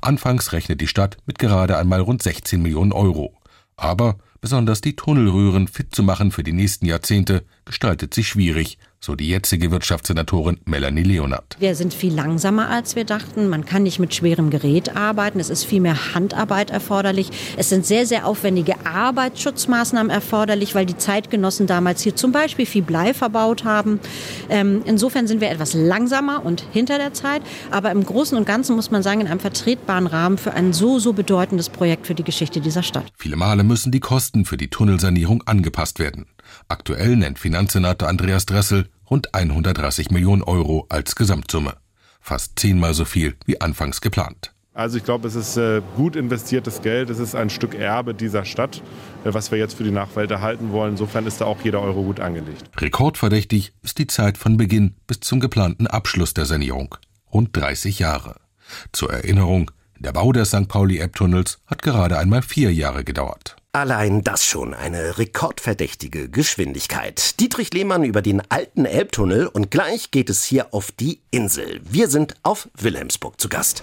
[0.00, 3.34] Anfangs rechnet die Stadt mit gerade einmal rund 16 Millionen Euro.
[3.76, 9.14] Aber besonders die Tunnelröhren fit zu machen für die nächsten Jahrzehnte gestaltet sich schwierig, so
[9.14, 11.56] die jetzige Wirtschaftssenatorin Melanie Leonard.
[11.58, 13.48] Wir sind viel langsamer, als wir dachten.
[13.48, 15.38] Man kann nicht mit schwerem Gerät arbeiten.
[15.40, 17.30] Es ist viel mehr Handarbeit erforderlich.
[17.56, 22.82] Es sind sehr, sehr aufwendige Arbeitsschutzmaßnahmen erforderlich, weil die Zeitgenossen damals hier zum Beispiel viel
[22.82, 24.00] Blei verbaut haben.
[24.48, 27.42] Ähm, insofern sind wir etwas langsamer und hinter der Zeit.
[27.70, 30.98] Aber im Großen und Ganzen muss man sagen, in einem vertretbaren Rahmen für ein so,
[30.98, 33.06] so bedeutendes Projekt für die Geschichte dieser Stadt.
[33.16, 36.26] Viele Male müssen die Kosten für die Tunnelsanierung angepasst werden.
[36.70, 41.74] Aktuell nennt Finanzsenator Andreas Dressel rund 130 Millionen Euro als Gesamtsumme.
[42.20, 44.52] Fast zehnmal so viel wie anfangs geplant.
[44.74, 47.08] Also ich glaube, es ist äh, gut investiertes Geld.
[47.08, 48.82] Es ist ein Stück Erbe dieser Stadt,
[49.24, 50.92] äh, was wir jetzt für die Nachwelt erhalten wollen.
[50.92, 52.64] Insofern ist da auch jeder Euro gut angelegt.
[52.76, 56.94] Rekordverdächtig ist die Zeit von Beginn bis zum geplanten Abschluss der Sanierung.
[57.32, 58.36] Rund 30 Jahre.
[58.92, 60.68] Zur Erinnerung, der Bau des St.
[60.68, 63.56] Pauli-Elbtunnels hat gerade einmal vier Jahre gedauert.
[63.72, 67.38] Allein das schon eine rekordverdächtige Geschwindigkeit.
[67.38, 71.80] Dietrich Lehmann über den alten Elbtunnel und gleich geht es hier auf die Insel.
[71.84, 73.82] Wir sind auf Wilhelmsburg zu Gast.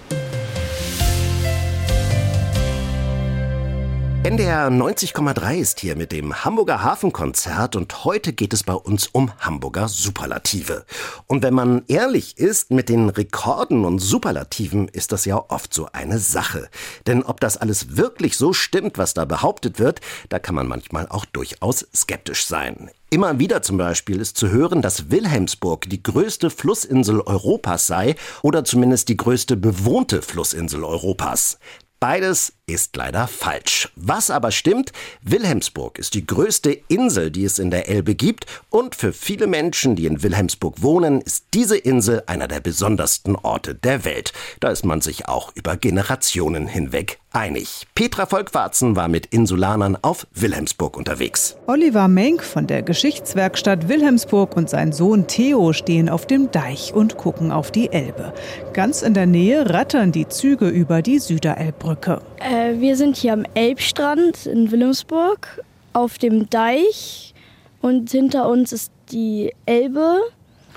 [4.25, 9.31] NDR 90,3 ist hier mit dem Hamburger Hafenkonzert und heute geht es bei uns um
[9.38, 10.83] Hamburger Superlative.
[11.27, 15.89] Und wenn man ehrlich ist mit den Rekorden und Superlativen, ist das ja oft so
[15.93, 16.69] eine Sache.
[17.05, 21.07] Denn ob das alles wirklich so stimmt, was da behauptet wird, da kann man manchmal
[21.07, 22.89] auch durchaus skeptisch sein.
[23.11, 28.63] Immer wieder zum Beispiel ist zu hören, dass Wilhelmsburg die größte Flussinsel Europas sei oder
[28.63, 31.59] zumindest die größte bewohnte Flussinsel Europas.
[32.01, 33.89] Beides ist leider falsch.
[33.95, 38.95] Was aber stimmt, Wilhelmsburg ist die größte Insel, die es in der Elbe gibt und
[38.95, 44.04] für viele Menschen, die in Wilhelmsburg wohnen, ist diese Insel einer der besondersten Orte der
[44.04, 44.34] Welt.
[44.60, 47.86] Da ist man sich auch über Generationen hinweg einig.
[47.93, 51.58] Petra Volkwarzen war mit Insulanern auf Wilhelmsburg unterwegs.
[51.67, 57.17] Oliver Menk von der Geschichtswerkstatt Wilhelmsburg und sein Sohn Theo stehen auf dem Deich und
[57.17, 58.34] gucken auf die Elbe.
[58.73, 62.21] Ganz in der Nähe rattern die Züge über die Süderelbbrücke.
[62.39, 65.63] Äh, wir sind hier am Elbstrand in Wilhelmsburg
[65.93, 67.33] auf dem Deich
[67.81, 70.19] und hinter uns ist die Elbe.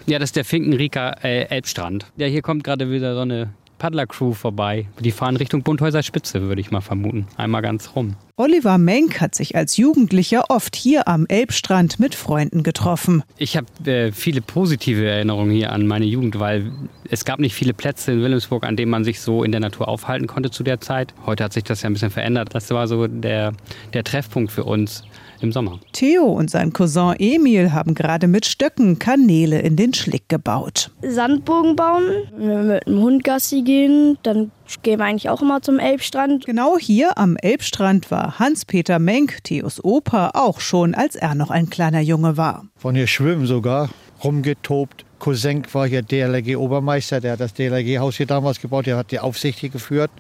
[0.07, 2.07] Ja, das ist der Finkenrieker äh, Elbstrand.
[2.17, 4.87] Ja, hier kommt gerade wieder so eine Paddler-Crew vorbei.
[5.01, 7.27] Die fahren Richtung Bunthäuser Spitze, würde ich mal vermuten.
[7.37, 8.17] Einmal ganz rum.
[8.37, 13.25] Oliver Menk hat sich als Jugendlicher oft hier am Elbstrand mit Freunden getroffen.
[13.37, 16.71] Ich habe äh, viele positive Erinnerungen hier an meine Jugend, weil
[17.11, 19.89] es gab nicht viele Plätze in Wilhelmsburg, an denen man sich so in der Natur
[19.89, 21.15] aufhalten konnte zu der Zeit.
[21.27, 22.55] Heute hat sich das ja ein bisschen verändert.
[22.55, 23.53] Das war so der,
[23.93, 25.03] der Treffpunkt für uns
[25.43, 25.79] im Sommer.
[25.93, 30.91] Theo und sein Cousin Emil haben gerade mit Stöcken Kanäle in den Schlick gebaut.
[31.03, 32.05] Sandbogen bauen,
[32.37, 34.51] wenn wir mit dem Hund Gassi gehen, dann
[34.83, 36.47] gehen wir eigentlich auch immer zum Elbstrand.
[36.47, 41.71] Genau hier am Elbstrand war Hans-Peter Menk, Theos Opa, auch schon, als er noch ein
[41.71, 42.67] kleiner Junge war.
[42.77, 43.89] Von hier schwimmen sogar,
[44.23, 45.05] rumgetobt.
[45.19, 49.59] Cousin war hier DLRG-Obermeister, der hat das DLRG-Haus hier damals gebaut, der hat die Aufsicht
[49.59, 50.11] hier geführt.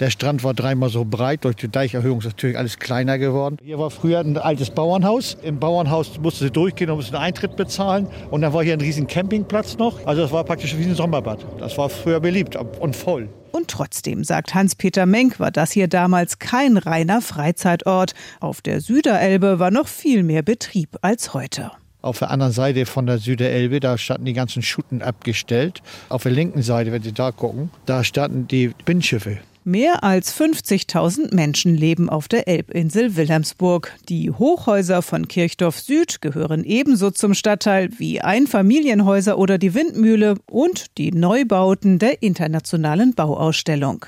[0.00, 3.56] Der Strand war dreimal so breit, durch die Deicherhöhung ist natürlich alles kleiner geworden.
[3.62, 5.36] Hier war früher ein altes Bauernhaus.
[5.42, 8.06] Im Bauernhaus musste sie durchgehen und musste einen Eintritt bezahlen.
[8.30, 10.06] Und dann war hier ein riesen Campingplatz noch.
[10.06, 11.44] Also das war praktisch wie ein Sommerbad.
[11.58, 13.28] Das war früher beliebt und voll.
[13.52, 18.14] Und trotzdem, sagt Hans-Peter Menk, war das hier damals kein reiner Freizeitort.
[18.40, 21.70] Auf der Süderelbe war noch viel mehr Betrieb als heute.
[22.02, 25.82] Auf der anderen Seite von der Süderelbe, da standen die ganzen Schuten abgestellt.
[26.08, 29.38] Auf der linken Seite, wenn Sie da gucken, da standen die Binnenschiffe.
[29.64, 33.92] Mehr als 50.000 Menschen leben auf der Elbinsel Wilhelmsburg.
[34.08, 40.98] Die Hochhäuser von Kirchdorf Süd gehören ebenso zum Stadtteil wie Einfamilienhäuser oder die Windmühle und
[40.98, 44.04] die Neubauten der internationalen Bauausstellung.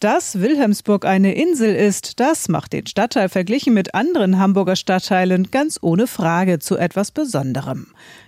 [0.00, 5.78] Dass Wilhelmsburg eine Insel ist, das macht den Stadtteil verglichen mit anderen Hamburger Stadtteilen ganz
[5.80, 7.86] ohne Frage zu etwas Besonderem.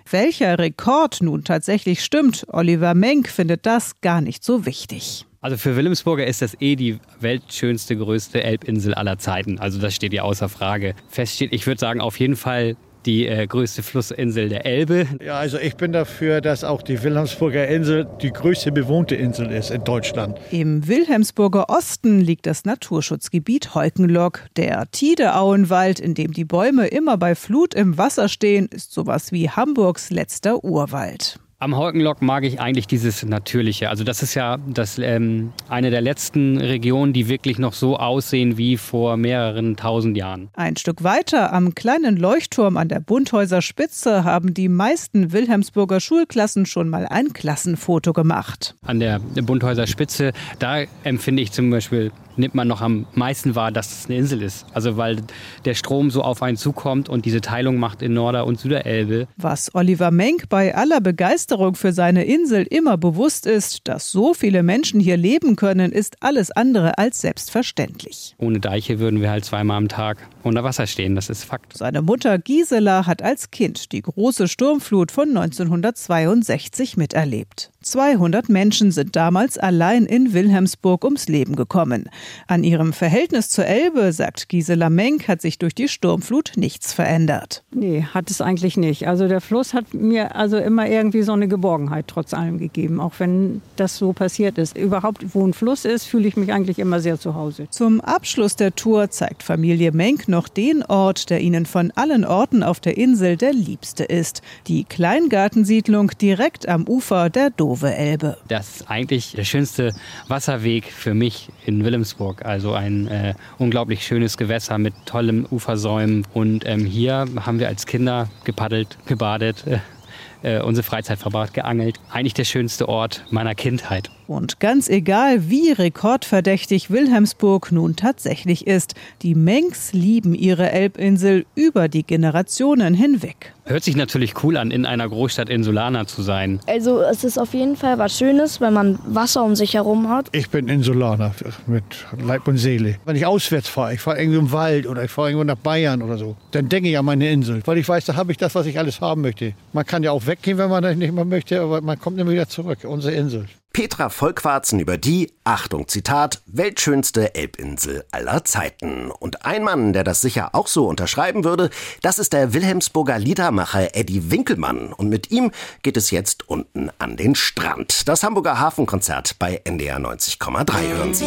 [0.09, 5.28] Welcher Rekord nun tatsächlich stimmt, Oliver Menk findet das gar nicht so wichtig.
[5.41, 9.59] Also für Wilhelmsburger ist das eh die weltschönste, größte Elbinsel aller Zeiten.
[9.61, 10.95] Also das steht ja außer Frage.
[11.09, 15.07] Fest steht, ich würde sagen, auf jeden Fall die äh, größte Flussinsel der Elbe.
[15.25, 19.71] Ja, also ich bin dafür, dass auch die Wilhelmsburger Insel die größte bewohnte Insel ist
[19.71, 20.39] in Deutschland.
[20.51, 24.45] Im Wilhelmsburger Osten liegt das Naturschutzgebiet Heukenlock.
[24.57, 29.49] Der Tideauenwald, in dem die Bäume immer bei Flut im Wasser stehen, ist sowas wie
[29.49, 31.39] Hamburgs letzter Urwald.
[31.61, 33.91] Am Heukenlock mag ich eigentlich dieses Natürliche.
[33.91, 38.57] Also das ist ja das, ähm, eine der letzten Regionen, die wirklich noch so aussehen
[38.59, 40.51] wie vor mehreren tausend Jahren.
[40.53, 46.65] Ein Stück weiter am kleinen Leuchtturm an der Bunthäuser Spitze haben die meisten Wilhelmsburger Schulklassen
[46.65, 48.77] schon mal ein Klassenfoto gemacht.
[48.83, 53.73] An der Bunthäuser Spitze, da empfinde ich zum Beispiel nimmt man noch am meisten wahr,
[53.73, 54.67] dass es eine Insel ist.
[54.73, 55.19] Also weil
[55.65, 59.29] der Strom so auf einen zukommt und diese Teilung macht in Norder- und Süderelbe.
[59.37, 64.63] Was Oliver Menk bei aller Begeisterung für seine Insel immer bewusst ist, dass so viele
[64.63, 68.35] Menschen hier leben können, ist alles andere als selbstverständlich.
[68.39, 71.77] Ohne Deiche würden wir halt zweimal am Tag unter Wasser stehen, das ist Fakt.
[71.77, 77.71] Seine Mutter Gisela hat als Kind die große Sturmflut von 1962 miterlebt.
[77.83, 82.11] 200 Menschen sind damals allein in Wilhelmsburg ums Leben gekommen.
[82.47, 87.63] An ihrem Verhältnis zur Elbe, sagt Gisela Menk, hat sich durch die Sturmflut nichts verändert.
[87.73, 89.09] Nee, hat es eigentlich nicht.
[89.09, 93.15] Also der Fluss hat mir also immer irgendwie so eine Geborgenheit trotz allem gegeben, auch
[93.19, 94.77] wenn das so passiert ist.
[94.77, 97.69] Überhaupt, wo ein Fluss ist, fühle ich mich eigentlich immer sehr zu Hause.
[97.71, 102.63] Zum Abschluss der Tour zeigt Familie Menk noch den Ort, der ihnen von allen Orten
[102.63, 104.43] auf der Insel der liebste ist.
[104.67, 107.69] Die Kleingartensiedlung direkt am Ufer der Donau.
[107.69, 108.39] Dove Elbe.
[108.49, 109.93] Das ist eigentlich der schönste
[110.27, 112.47] Wasserweg für mich in Wilhelmsburg.
[112.47, 116.27] Also ein äh, unglaublich schönes Gewässer mit tollem Ufersäumen.
[116.33, 119.65] Und ähm, hier haben wir als Kinder gepaddelt, gebadet.
[120.43, 121.99] Äh, unsere Freizeit verbracht, geangelt.
[122.11, 124.11] Eigentlich der schönste Ort meiner Kindheit.
[124.29, 131.89] Und ganz egal, wie rekordverdächtig Wilhelmsburg nun tatsächlich ist, die Mengs lieben ihre Elbinsel über
[131.89, 133.55] die Generationen hinweg.
[133.69, 136.59] Hört sich natürlich cool an, in einer Großstadt Insulaner zu sein.
[136.67, 140.31] Also es ist auf jeden Fall was Schönes, wenn man Wasser um sich herum hat.
[140.33, 141.35] Ich bin Insulaner
[141.67, 141.85] mit
[142.19, 142.97] Leib und Seele.
[143.05, 146.01] Wenn ich auswärts fahre, ich fahre irgendwo im Wald oder ich fahre irgendwo nach Bayern
[146.01, 148.55] oder so, dann denke ich an meine Insel, weil ich weiß, da habe ich das,
[148.55, 149.53] was ich alles haben möchte.
[149.75, 152.31] Man kann ja auch weggehen, wenn man das nicht mehr möchte, aber man kommt immer
[152.31, 153.45] wieder zurück, unsere Insel.
[153.79, 159.13] Petra Volkwarzen über die, Achtung Zitat, weltschönste Elbinsel aller Zeiten.
[159.13, 161.71] Und ein Mann, der das sicher auch so unterschreiben würde,
[162.03, 164.93] das ist der Wilhelmsburger Liedermacher Eddie Winkelmann.
[164.93, 168.09] Und mit ihm geht es jetzt unten an den Strand.
[168.09, 171.27] Das Hamburger Hafenkonzert bei NDR 90,3 hören Sie.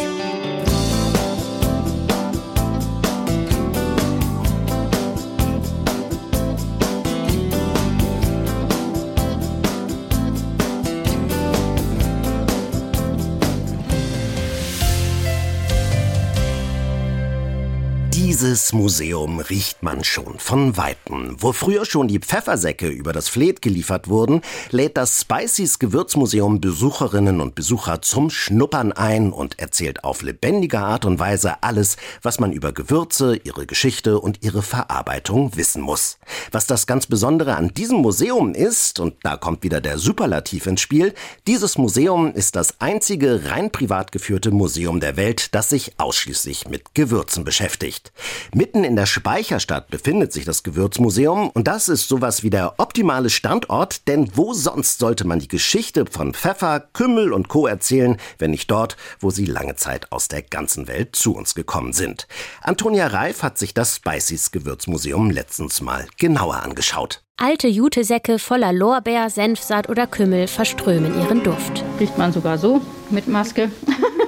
[18.42, 21.36] Dieses Museum riecht man schon von Weitem.
[21.38, 24.40] Wo früher schon die Pfeffersäcke über das Fleet geliefert wurden,
[24.72, 31.04] lädt das Spiceys Gewürzmuseum Besucherinnen und Besucher zum Schnuppern ein und erzählt auf lebendige Art
[31.04, 36.18] und Weise alles, was man über Gewürze, ihre Geschichte und ihre Verarbeitung wissen muss.
[36.50, 40.80] Was das ganz Besondere an diesem Museum ist, und da kommt wieder der Superlativ ins
[40.80, 41.14] Spiel,
[41.46, 46.96] dieses Museum ist das einzige rein privat geführte Museum der Welt, das sich ausschließlich mit
[46.96, 48.10] Gewürzen beschäftigt.
[48.54, 53.30] Mitten in der Speicherstadt befindet sich das Gewürzmuseum und das ist sowas wie der optimale
[53.30, 57.66] Standort, denn wo sonst sollte man die Geschichte von Pfeffer, Kümmel und Co.
[57.66, 61.92] erzählen, wenn nicht dort, wo sie lange Zeit aus der ganzen Welt zu uns gekommen
[61.92, 62.26] sind.
[62.60, 67.22] Antonia Reif hat sich das Spiceys Gewürzmuseum letztens mal genauer angeschaut.
[67.36, 71.82] Alte Jutesäcke voller Lorbeer, Senfsaat oder Kümmel verströmen ihren Duft.
[71.98, 73.70] Riecht man sogar so mit Maske.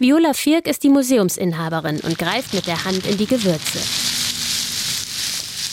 [0.00, 3.80] Viola Firk ist die Museumsinhaberin und greift mit der Hand in die Gewürze.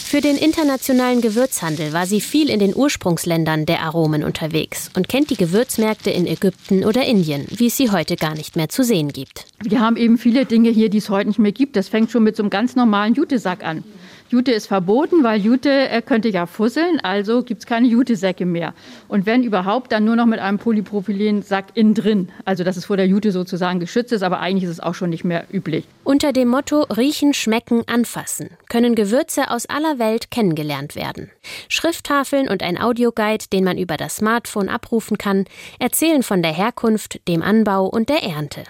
[0.08, 5.30] Für den internationalen Gewürzhandel war sie viel in den Ursprungsländern der Aromen unterwegs und kennt
[5.30, 9.10] die Gewürzmärkte in Ägypten oder Indien, wie es sie heute gar nicht mehr zu sehen
[9.10, 9.46] gibt.
[9.64, 11.76] Wir haben eben viele Dinge hier, die es heute nicht mehr gibt.
[11.76, 13.84] Das fängt schon mit so einem ganz normalen Jutesack an.
[14.28, 18.74] Jute ist verboten, weil Jute äh, könnte ja fusseln, also gibt es keine Jutesäcke mehr.
[19.08, 22.30] Und wenn überhaupt, dann nur noch mit einem Polypropylensack innen drin.
[22.44, 25.12] Also dass es vor der Jute sozusagen geschützt ist, aber eigentlich ist es auch schon
[25.12, 25.86] nicht mehr üblich.
[26.04, 31.30] Unter dem Motto Riechen, Schmecken, Anfassen können Gewürze aus aller Welt kennengelernt werden.
[31.70, 35.46] Schrifttafeln und ein Audioguide, den man über das Smartphone abrufen kann,
[35.78, 38.64] erzählen von der Herkunft, dem Anbau und der Ernte.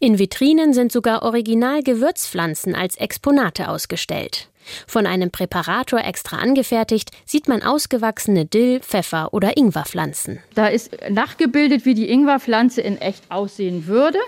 [0.00, 4.48] In Vitrinen sind sogar Original-Gewürzpflanzen als Exponate ausgestellt.
[4.86, 10.38] Von einem Präparator extra angefertigt, sieht man ausgewachsene Dill-, Pfeffer- oder Ingwerpflanzen.
[10.54, 14.18] Da ist nachgebildet, wie die Ingwerpflanze in echt aussehen würde.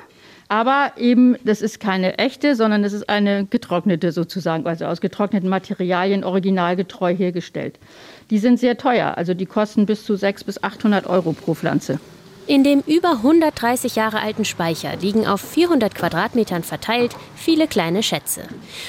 [0.49, 5.49] Aber eben, das ist keine echte, sondern das ist eine getrocknete sozusagen, also aus getrockneten
[5.49, 7.79] Materialien originalgetreu hergestellt.
[8.31, 11.99] Die sind sehr teuer, also die kosten bis zu 600 bis 800 Euro pro Pflanze.
[12.47, 18.43] In dem über 130 Jahre alten Speicher liegen auf 400 Quadratmetern verteilt viele kleine Schätze.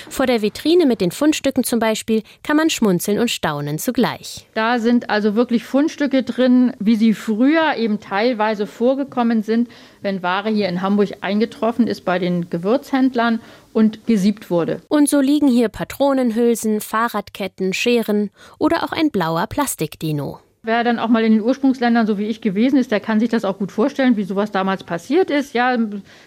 [0.09, 4.45] Vor der Vitrine mit den Fundstücken zum Beispiel kann man schmunzeln und staunen zugleich.
[4.55, 9.69] Da sind also wirklich Fundstücke drin, wie sie früher eben teilweise vorgekommen sind,
[10.01, 13.39] wenn Ware hier in Hamburg eingetroffen ist bei den Gewürzhändlern
[13.71, 14.81] und gesiebt wurde.
[14.89, 20.39] Und so liegen hier Patronenhülsen, Fahrradketten, Scheren oder auch ein blauer Plastikdino.
[20.65, 23.29] Wer dann auch mal in den Ursprungsländern, so wie ich gewesen ist, der kann sich
[23.29, 25.53] das auch gut vorstellen, wie sowas damals passiert ist.
[25.53, 25.77] Ja,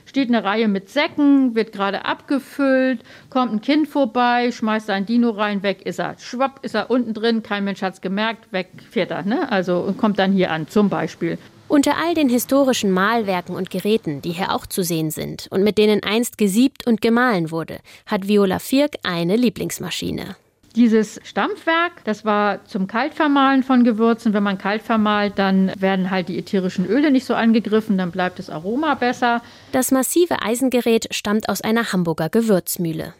[0.04, 5.30] steht eine Reihe mit Säcken, wird gerade abgefüllt, kommt ein Kind vorbei, schmeißt sein Dino
[5.30, 6.16] rein, weg ist er.
[6.20, 9.24] Schwapp ist er unten drin, kein Mensch hat es gemerkt, weg fährt er.
[9.24, 9.50] Ne?
[9.50, 11.36] Also kommt dann hier an, zum Beispiel.
[11.66, 15.78] Unter all den historischen Malwerken und Geräten, die hier auch zu sehen sind und mit
[15.78, 20.36] denen einst gesiebt und gemahlen wurde, hat Viola Firk eine Lieblingsmaschine.
[20.78, 24.32] Dieses Stampfwerk, das war zum Kaltvermahlen von Gewürzen.
[24.32, 28.38] Wenn man kalt vermahlt, dann werden halt die ätherischen Öle nicht so angegriffen, dann bleibt
[28.38, 29.42] das Aroma besser.
[29.72, 33.12] Das massive Eisengerät stammt aus einer Hamburger Gewürzmühle.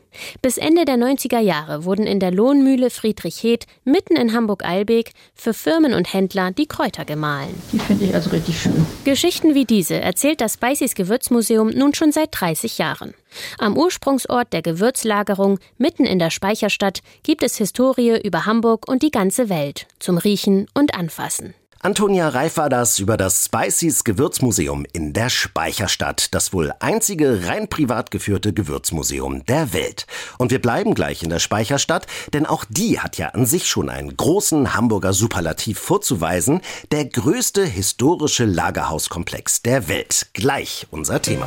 [0.42, 5.54] Bis Ende der 90er Jahre wurden in der Lohnmühle Friedrich Heeth mitten in Hamburg-Eilbek für
[5.54, 7.54] Firmen und Händler die Kräuter gemahlen.
[7.72, 8.86] Die finde ich also richtig schön.
[9.04, 13.14] Geschichten wie diese erzählt das Spiceys Gewürzmuseum nun schon seit 30 Jahren.
[13.58, 19.10] Am Ursprungsort der Gewürzlagerung, mitten in der Speicherstadt, gibt es Historie über Hamburg und die
[19.10, 21.54] ganze Welt zum Riechen und Anfassen.
[21.80, 27.68] Antonia Reif war das über das Spiceys Gewürzmuseum in der Speicherstadt, das wohl einzige rein
[27.68, 30.08] privat geführte Gewürzmuseum der Welt.
[30.38, 33.90] Und wir bleiben gleich in der Speicherstadt, denn auch die hat ja an sich schon
[33.90, 40.26] einen großen Hamburger Superlativ vorzuweisen, der größte historische Lagerhauskomplex der Welt.
[40.32, 41.46] Gleich unser Thema.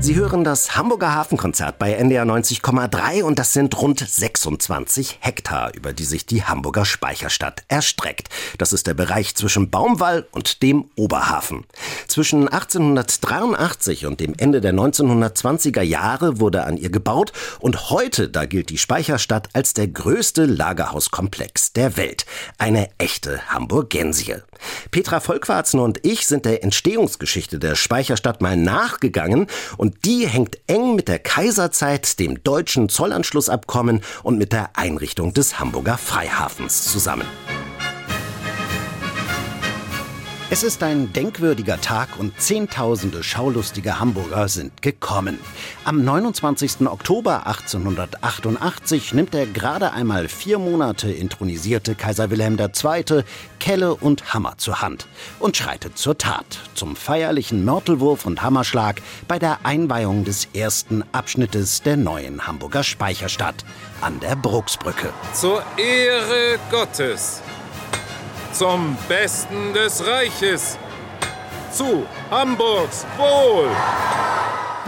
[0.00, 5.92] Sie hören das Hamburger Hafenkonzert bei NDR 90,3 und das sind rund 26 Hektar, über
[5.92, 8.28] die sich die Hamburger Speicherstadt erstreckt.
[8.58, 11.64] Das ist der Bereich zwischen Baumwall und dem Oberhafen.
[12.06, 18.46] Zwischen 1883 und dem Ende der 1920er Jahre wurde an ihr gebaut und heute, da
[18.46, 22.24] gilt die Speicherstadt als der größte Lagerhauskomplex der Welt.
[22.56, 24.36] Eine echte Hamburgensie.
[24.90, 30.94] Petra Volkwarzen und ich sind der Entstehungsgeschichte der Speicherstadt mal nachgegangen und die hängt eng
[30.94, 37.26] mit der Kaiserzeit, dem deutschen Zollanschlussabkommen und mit der Einrichtung des Hamburger Freihafens zusammen.
[40.50, 45.38] Es ist ein denkwürdiger Tag und Zehntausende schaulustige Hamburger sind gekommen.
[45.84, 46.86] Am 29.
[46.86, 53.24] Oktober 1888 nimmt der gerade einmal vier Monate intronisierte Kaiser Wilhelm II.
[53.60, 55.06] Kelle und Hammer zur Hand
[55.38, 61.82] und schreitet zur Tat zum feierlichen Mörtelwurf und Hammerschlag bei der Einweihung des ersten Abschnittes
[61.82, 63.66] der neuen Hamburger Speicherstadt
[64.00, 65.12] an der Brucksbrücke.
[65.34, 67.42] Zur Ehre Gottes
[68.58, 70.76] zum Besten des Reiches,
[71.70, 73.68] zu Hamburgs Wohl.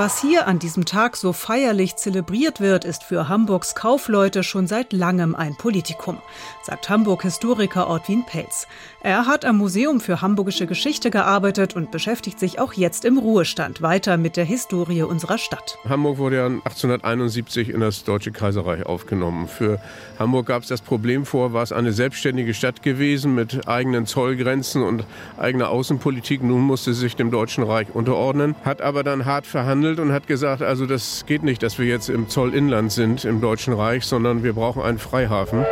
[0.00, 4.94] Was hier an diesem Tag so feierlich zelebriert wird, ist für Hamburgs Kaufleute schon seit
[4.94, 6.16] langem ein Politikum,
[6.62, 8.66] sagt Hamburg-Historiker Ortwin Pelz.
[9.02, 13.82] Er hat am Museum für Hamburgische Geschichte gearbeitet und beschäftigt sich auch jetzt im Ruhestand
[13.82, 15.76] weiter mit der Historie unserer Stadt.
[15.86, 19.48] Hamburg wurde ja 1871 in das Deutsche Kaiserreich aufgenommen.
[19.48, 19.80] Für
[20.18, 24.82] Hamburg gab es das Problem vor, war es eine selbstständige Stadt gewesen mit eigenen Zollgrenzen
[24.82, 25.04] und
[25.36, 26.42] eigener Außenpolitik.
[26.42, 30.26] Nun musste sie sich dem Deutschen Reich unterordnen, hat aber dann hart verhandelt und hat
[30.26, 34.44] gesagt, also das geht nicht, dass wir jetzt im Zollinland sind im Deutschen Reich, sondern
[34.44, 35.64] wir brauchen einen Freihafen.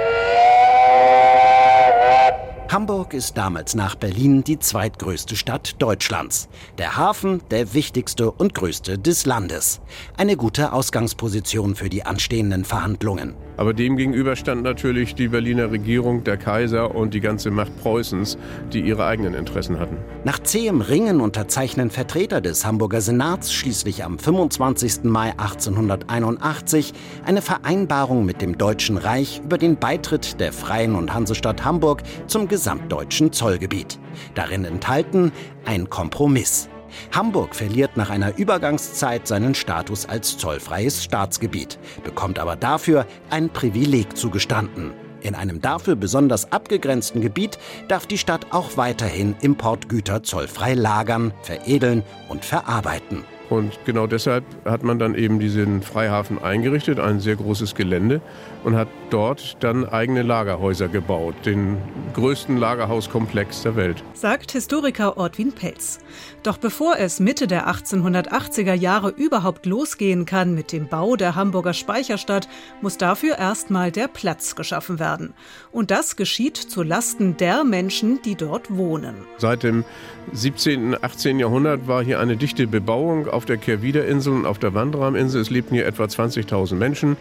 [2.71, 6.51] Hamburg ist damals nach Berlin die zweitgrößte Stadt Deutschlands.
[6.77, 9.81] Der Hafen der wichtigste und größte des Landes.
[10.19, 13.35] Eine gute Ausgangsposition für die anstehenden Verhandlungen.
[13.57, 18.37] Aber dem gegenüber stand natürlich die Berliner Regierung, der Kaiser und die ganze Macht Preußens,
[18.73, 19.97] die ihre eigenen Interessen hatten.
[20.23, 25.05] Nach zähem Ringen unterzeichnen Vertreter des Hamburger Senats schließlich am 25.
[25.05, 26.93] Mai 1881
[27.25, 32.47] eine Vereinbarung mit dem Deutschen Reich über den Beitritt der Freien und Hansestadt Hamburg zum
[32.59, 34.01] gesamtdeutschen Zollgebiet.
[34.35, 35.31] Darin enthalten
[35.65, 36.69] ein Kompromiss.
[37.15, 44.17] Hamburg verliert nach einer Übergangszeit seinen Status als zollfreies Staatsgebiet, bekommt aber dafür ein Privileg
[44.17, 44.91] zugestanden.
[45.21, 52.03] In einem dafür besonders abgegrenzten Gebiet darf die Stadt auch weiterhin Importgüter zollfrei lagern, veredeln
[52.29, 53.23] und verarbeiten.
[53.51, 58.21] Und genau deshalb hat man dann eben diesen Freihafen eingerichtet, ein sehr großes Gelände,
[58.69, 61.79] und hat dort dann eigene Lagerhäuser gebaut, den
[62.13, 64.05] größten Lagerhauskomplex der Welt.
[64.13, 66.01] Sagt Historiker Ortwin Pelz.
[66.43, 71.73] Doch bevor es Mitte der 1880er Jahre überhaupt losgehen kann mit dem Bau der Hamburger
[71.73, 72.47] Speicherstadt,
[72.83, 75.33] muss dafür erstmal der Platz geschaffen werden.
[75.73, 79.15] Und das geschieht zu Lasten der Menschen, die dort wohnen.
[79.39, 79.85] Seit dem
[80.33, 81.39] 17., und 18.
[81.39, 85.41] Jahrhundert war hier eine dichte Bebauung auf der Kehrwiederinsel und auf der Wandraminsel.
[85.41, 87.17] Es lebten hier etwa 20.000 Menschen,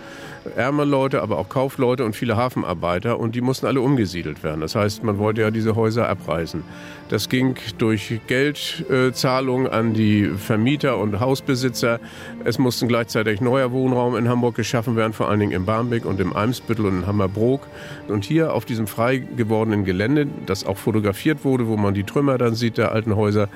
[0.57, 4.61] ärmere Leute, aber auch Kaufleute und viele Hafenarbeiter und die mussten alle umgesiedelt werden.
[4.61, 6.63] Das heißt, man wollte ja diese Häuser abreißen.
[7.09, 11.99] Das ging durch Geldzahlungen an die Vermieter und Hausbesitzer.
[12.43, 16.19] Es mussten gleichzeitig neuer Wohnraum in Hamburg geschaffen werden, vor allen Dingen im Barmbek und
[16.19, 17.61] im Eimsbüttel und in Hammerbrook.
[18.09, 22.37] Und hier auf diesem frei gewordenen Gelände, das auch fotografiert wurde, wo man die Trümmer
[22.37, 23.47] dann sieht der alten Häuser,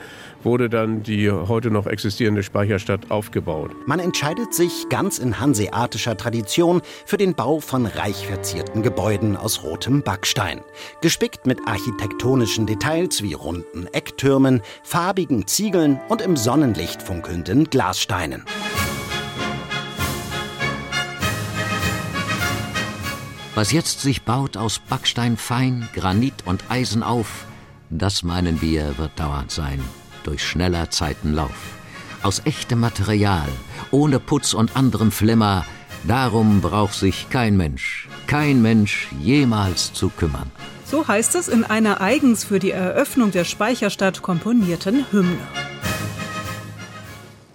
[0.44, 3.72] wurde dann die heute noch existierende Speicherstadt aufgebaut.
[3.86, 9.64] Man entscheidet sich ganz in hanseatischer Tradition für den Bau von reich verzierten Gebäuden aus
[9.64, 10.62] rotem Backstein,
[11.02, 18.44] gespickt mit architektonischen Details wie runden Ecktürmen, farbigen Ziegeln und im Sonnenlicht funkelnden Glassteinen.
[23.54, 27.46] Was jetzt sich baut aus Backstein fein, Granit und Eisen auf,
[27.90, 29.82] das meinen wir wird dauernd sein,
[30.24, 31.76] durch schneller Zeiten Lauf.
[32.24, 33.48] Aus echtem Material,
[33.90, 35.66] ohne Putz und anderem Flimmer,
[36.04, 40.52] darum braucht sich kein Mensch, kein Mensch jemals zu kümmern.
[40.86, 45.40] So heißt es in einer eigens für die Eröffnung der Speicherstadt komponierten Hymne.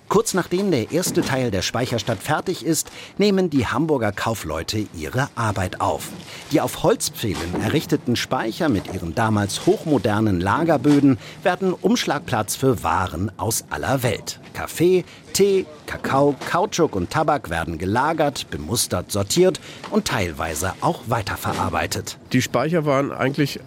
[0.08, 5.80] Kurz nachdem der erste Teil der Speicherstadt fertig ist, nehmen die Hamburger Kaufleute ihre Arbeit
[5.80, 6.08] auf.
[6.52, 13.64] Die auf Holzpfählen errichteten Speicher mit ihren damals hochmodernen Lagerböden werden Umschlagplatz für Waren aus
[13.70, 14.40] aller Welt.
[14.54, 22.18] Kaffee, Tee, Kakao, Kautschuk und Tabak werden gelagert, bemustert, sortiert und teilweise auch weiterverarbeitet.
[22.32, 23.60] Die Speicher waren eigentlich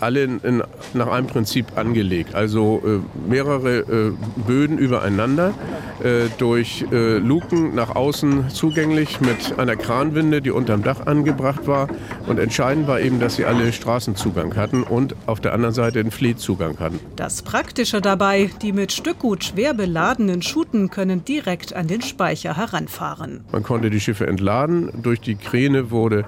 [0.00, 0.62] alle in, in,
[0.94, 2.34] nach einem Prinzip angelegt.
[2.34, 4.12] Also äh, mehrere äh,
[4.46, 5.54] Böden übereinander,
[6.02, 11.88] äh, durch äh, Luken nach außen zugänglich mit einer Kranwinde, die unterm Dach angebracht war.
[12.26, 16.10] Und entscheidend war eben, dass sie alle Straßenzugang hatten und auf der anderen Seite den
[16.10, 17.00] Fleetzugang hatten.
[17.16, 23.44] Das Praktische dabei, die mit Stückgut schwer beladenen Schuten können direkt an den Speicher heranfahren.
[23.52, 24.90] Man konnte die Schiffe entladen.
[25.02, 26.24] Durch die Kräne wurde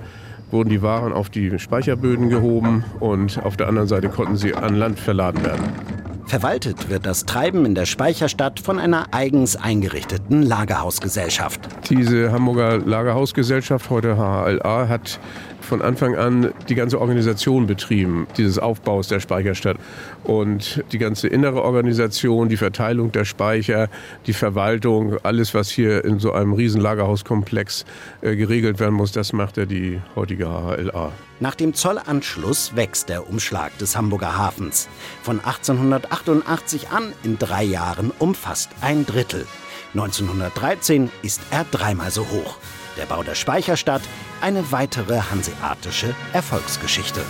[0.50, 4.74] wurden die Waren auf die Speicherböden gehoben und auf der anderen Seite konnten sie an
[4.74, 5.64] Land verladen werden.
[6.28, 11.60] Verwaltet wird das Treiben in der Speicherstadt von einer eigens eingerichteten Lagerhausgesellschaft.
[11.88, 15.20] Diese Hamburger Lagerhausgesellschaft, heute HLA, hat
[15.60, 19.76] von Anfang an die ganze Organisation betrieben, dieses Aufbaus der Speicherstadt.
[20.24, 23.88] Und die ganze innere Organisation, die Verteilung der Speicher,
[24.26, 27.84] die Verwaltung, alles, was hier in so einem riesen Lagerhauskomplex
[28.22, 31.12] äh, geregelt werden muss, das macht ja die heutige HHLA.
[31.40, 34.88] Nach dem Zollanschluss wächst der Umschlag des Hamburger Hafens.
[35.22, 39.46] Von 1888 an in drei Jahren um fast ein Drittel.
[39.94, 42.56] 1913 ist er dreimal so hoch.
[42.98, 44.02] Der Bau der Speicherstadt,
[44.40, 47.20] eine weitere hanseatische Erfolgsgeschichte.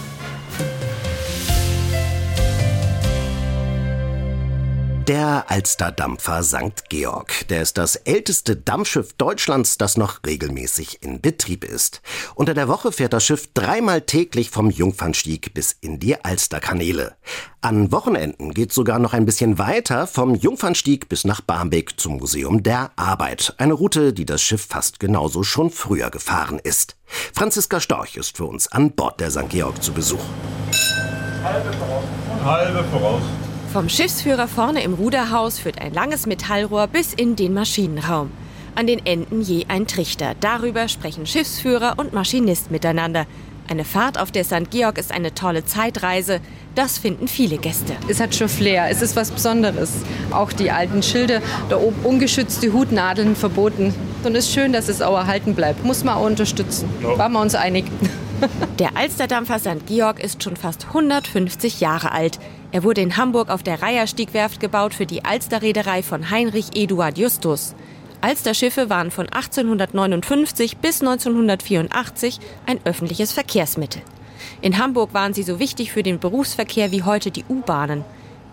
[5.09, 6.91] Der Alsterdampfer St.
[6.91, 7.49] Georg.
[7.49, 12.03] Der ist das älteste Dampfschiff Deutschlands, das noch regelmäßig in Betrieb ist.
[12.35, 17.17] Unter der Woche fährt das Schiff dreimal täglich vom Jungfernstieg bis in die Alsterkanäle.
[17.63, 22.63] An Wochenenden geht sogar noch ein bisschen weiter vom Jungfernstieg bis nach Barmbek zum Museum
[22.63, 23.55] der Arbeit.
[23.57, 26.99] Eine Route, die das Schiff fast genauso schon früher gefahren ist.
[27.33, 29.49] Franziska Storch ist für uns an Bord der St.
[29.49, 30.21] Georg zu Besuch.
[31.43, 32.05] Halbe voraus.
[32.45, 33.23] Halbe voraus.
[33.73, 38.31] Vom Schiffsführer vorne im Ruderhaus führt ein langes Metallrohr bis in den Maschinenraum.
[38.75, 40.35] An den Enden je ein Trichter.
[40.41, 43.27] Darüber sprechen Schiffsführer und Maschinist miteinander.
[43.69, 44.71] Eine Fahrt auf der St.
[44.71, 46.41] Georg ist eine tolle Zeitreise.
[46.75, 47.93] Das finden viele Gäste.
[48.09, 49.93] Es hat schon Flair, es ist was Besonderes.
[50.31, 53.95] Auch die alten Schilder, da oben ungeschützte Hutnadeln verboten.
[54.25, 55.85] Und es ist schön, dass es auch erhalten bleibt.
[55.85, 56.89] Muss man auch unterstützen.
[57.03, 57.85] Waren wir uns einig.
[58.79, 59.87] Der Alsterdampfer St.
[59.87, 62.39] Georg ist schon fast 150 Jahre alt.
[62.71, 67.75] Er wurde in Hamburg auf der Reiherstiegwerft gebaut für die Alsterreederei von Heinrich Eduard Justus.
[68.21, 74.03] Alsterschiffe waren von 1859 bis 1984 ein öffentliches Verkehrsmittel.
[74.61, 78.05] In Hamburg waren sie so wichtig für den Berufsverkehr wie heute die U-Bahnen.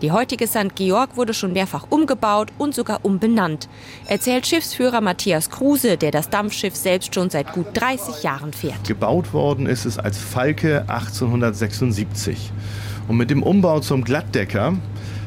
[0.01, 0.75] Die heutige St.
[0.75, 3.67] Georg wurde schon mehrfach umgebaut und sogar umbenannt,
[4.07, 8.83] erzählt Schiffsführer Matthias Kruse, der das Dampfschiff selbst schon seit gut 30 Jahren fährt.
[8.85, 12.51] Gebaut worden ist es als Falke 1876.
[13.07, 14.73] Und mit dem Umbau zum Glattdecker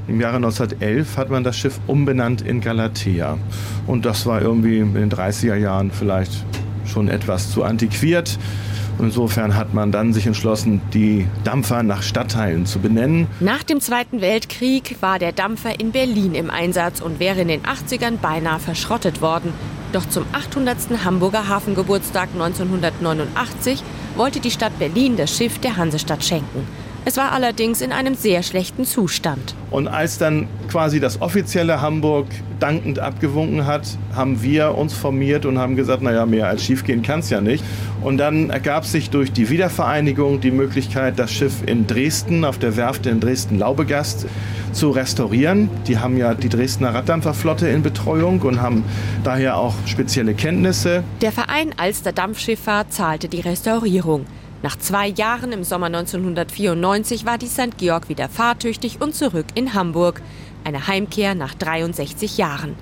[0.08, 3.36] im Jahre 1911 hat man das Schiff umbenannt in Galatea.
[3.86, 6.32] Und das war irgendwie in den 30er Jahren vielleicht
[6.86, 8.38] schon etwas zu antiquiert.
[8.98, 13.28] Insofern hat man dann sich entschlossen, die Dampfer nach Stadtteilen zu benennen.
[13.38, 17.62] Nach dem Zweiten Weltkrieg war der Dampfer in Berlin im Einsatz und wäre in den
[17.62, 19.52] 80ern beinahe verschrottet worden.
[19.92, 21.04] Doch zum 800.
[21.04, 23.82] Hamburger Hafengeburtstag 1989
[24.16, 26.66] wollte die Stadt Berlin das Schiff der Hansestadt schenken.
[27.08, 29.54] Es war allerdings in einem sehr schlechten Zustand.
[29.70, 32.26] Und als dann quasi das offizielle Hamburg
[32.60, 37.20] dankend abgewunken hat, haben wir uns formiert und haben gesagt, naja, mehr als schiefgehen kann
[37.20, 37.64] es ja nicht.
[38.02, 42.76] Und dann ergab sich durch die Wiedervereinigung die Möglichkeit, das Schiff in Dresden, auf der
[42.76, 44.26] Werft in Dresden-Laubegast,
[44.72, 45.70] zu restaurieren.
[45.86, 48.84] Die haben ja die Dresdner Raddampferflotte in Betreuung und haben
[49.24, 51.04] daher auch spezielle Kenntnisse.
[51.22, 54.26] Der Verein Alster Dampfschifffahrt zahlte die Restaurierung.
[54.62, 57.78] Nach zwei Jahren im Sommer 1994 war die St.
[57.78, 60.20] Georg wieder fahrtüchtig und zurück in Hamburg.
[60.64, 62.74] Eine Heimkehr nach 63 Jahren.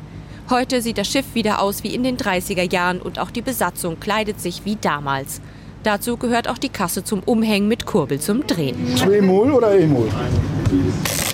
[0.49, 4.01] Heute sieht das Schiff wieder aus wie in den 30er Jahren und auch die Besatzung
[4.01, 5.43] kleidet sich wie damals.
[5.83, 8.97] Dazu gehört auch die Kasse zum Umhängen mit Kurbel zum Drehen.
[8.97, 10.09] Zwei Mol oder E-Mol?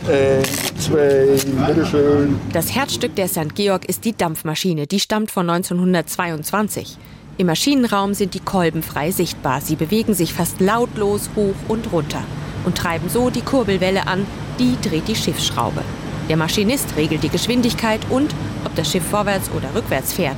[0.09, 0.43] Äh,
[0.78, 2.38] zwei, bitteschön.
[2.53, 3.55] Das Herzstück der St.
[3.55, 4.86] Georg ist die Dampfmaschine.
[4.86, 6.99] Die stammt von 1922.
[7.43, 9.61] Im Maschinenraum sind die Kolben frei sichtbar.
[9.61, 12.22] Sie bewegen sich fast lautlos hoch und runter
[12.64, 14.24] und treiben so die Kurbelwelle an,
[14.61, 15.82] die dreht die Schiffsschraube.
[16.28, 18.32] Der Maschinist regelt die Geschwindigkeit und
[18.64, 20.36] ob das Schiff vorwärts oder rückwärts fährt.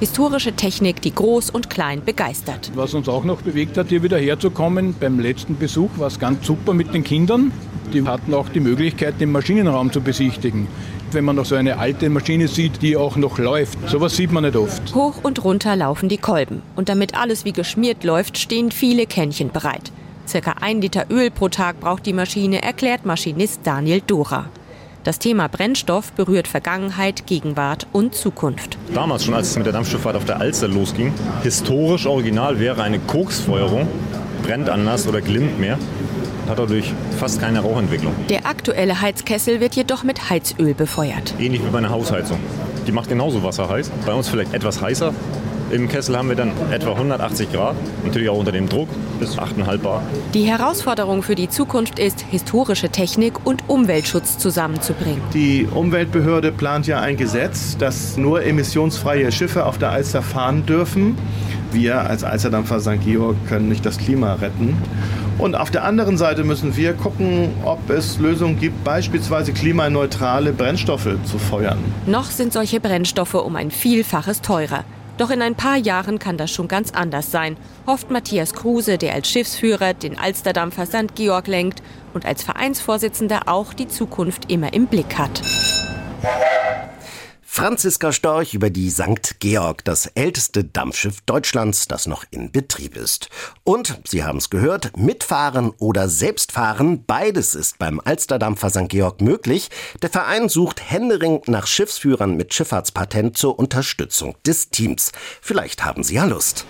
[0.00, 2.72] Historische Technik, die groß und klein begeistert.
[2.74, 6.44] Was uns auch noch bewegt hat, hier wieder herzukommen, beim letzten Besuch war es ganz
[6.44, 7.52] super mit den Kindern.
[7.92, 10.66] Die hatten auch die Möglichkeit, den Maschinenraum zu besichtigen.
[11.12, 13.76] Wenn man noch so eine alte Maschine sieht, die auch noch läuft.
[13.88, 14.94] Sowas sieht man nicht oft.
[14.94, 16.62] Hoch und runter laufen die Kolben.
[16.76, 19.90] Und damit alles wie geschmiert läuft, stehen viele Kännchen bereit.
[20.28, 24.46] Circa ein Liter Öl pro Tag braucht die Maschine, erklärt Maschinist Daniel Dora.
[25.02, 28.78] Das Thema Brennstoff berührt Vergangenheit, Gegenwart und Zukunft.
[28.94, 33.00] Damals schon, als es mit der Dampfschifffahrt auf der Alster losging, historisch original wäre eine
[33.00, 33.88] Koksfeuerung,
[34.44, 35.78] Brennanlass oder Glindmeer,
[36.50, 38.12] hat dadurch fast keine Rauchentwicklung.
[38.28, 41.34] Der aktuelle Heizkessel wird jedoch mit Heizöl befeuert.
[41.38, 42.38] Ähnlich wie bei einer Hausheizung.
[42.86, 43.90] Die macht genauso Wasser heiß.
[44.04, 45.14] Bei uns vielleicht etwas heißer,
[45.70, 48.88] im Kessel haben wir dann etwa 180 Grad, natürlich auch unter dem Druck
[49.20, 50.02] bis 8,5 Bar.
[50.34, 55.22] Die Herausforderung für die Zukunft ist, historische Technik und Umweltschutz zusammenzubringen.
[55.32, 61.16] Die Umweltbehörde plant ja ein Gesetz, dass nur emissionsfreie Schiffe auf der Alster fahren dürfen.
[61.70, 63.00] Wir als Alsterdampfer St.
[63.04, 64.76] Georg können nicht das Klima retten.
[65.40, 71.08] Und auf der anderen Seite müssen wir gucken, ob es Lösungen gibt, beispielsweise klimaneutrale Brennstoffe
[71.24, 71.78] zu feuern.
[72.04, 74.84] Noch sind solche Brennstoffe um ein Vielfaches teurer.
[75.16, 79.14] Doch in ein paar Jahren kann das schon ganz anders sein, hofft Matthias Kruse, der
[79.14, 81.14] als Schiffsführer den Alsterdampfer St.
[81.14, 81.82] Georg lenkt
[82.12, 85.42] und als Vereinsvorsitzender auch die Zukunft immer im Blick hat.
[87.52, 89.40] Franziska Storch über die St.
[89.40, 93.28] Georg, das älteste Dampfschiff Deutschlands, das noch in Betrieb ist.
[93.64, 98.88] Und, Sie haben es gehört, mitfahren oder selbstfahren, beides ist beim Alsterdampfer St.
[98.88, 99.68] Georg möglich.
[100.00, 105.10] Der Verein sucht händeringend nach Schiffsführern mit Schifffahrtspatent zur Unterstützung des Teams.
[105.42, 106.66] Vielleicht haben Sie ja Lust.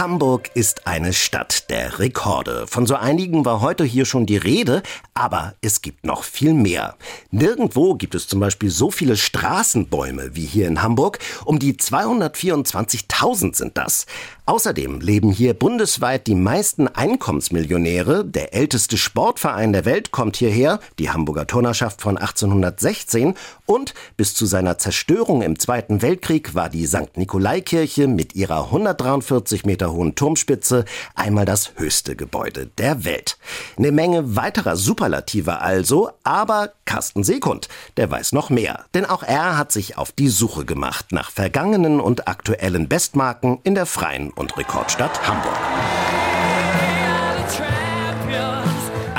[0.00, 2.66] Hamburg ist eine Stadt der Rekorde.
[2.66, 4.82] Von so einigen war heute hier schon die Rede,
[5.12, 6.96] aber es gibt noch viel mehr.
[7.30, 11.18] Nirgendwo gibt es zum Beispiel so viele Straßenbäume wie hier in Hamburg.
[11.44, 14.06] Um die 224.000 sind das.
[14.50, 18.24] Außerdem leben hier bundesweit die meisten Einkommensmillionäre.
[18.24, 23.34] Der älteste Sportverein der Welt kommt hierher, die Hamburger Turnerschaft von 1816.
[23.64, 27.16] Und bis zu seiner Zerstörung im Zweiten Weltkrieg war die St.
[27.16, 30.84] Nikolaikirche mit ihrer 143 Meter hohen Turmspitze
[31.14, 33.38] einmal das höchste Gebäude der Welt.
[33.78, 38.84] Eine Menge weiterer Superlative also, aber Carsten Sekund, der weiß noch mehr.
[38.94, 43.76] Denn auch er hat sich auf die Suche gemacht nach vergangenen und aktuellen Bestmarken in
[43.76, 46.29] der freien und Rekordstadt Hamburg.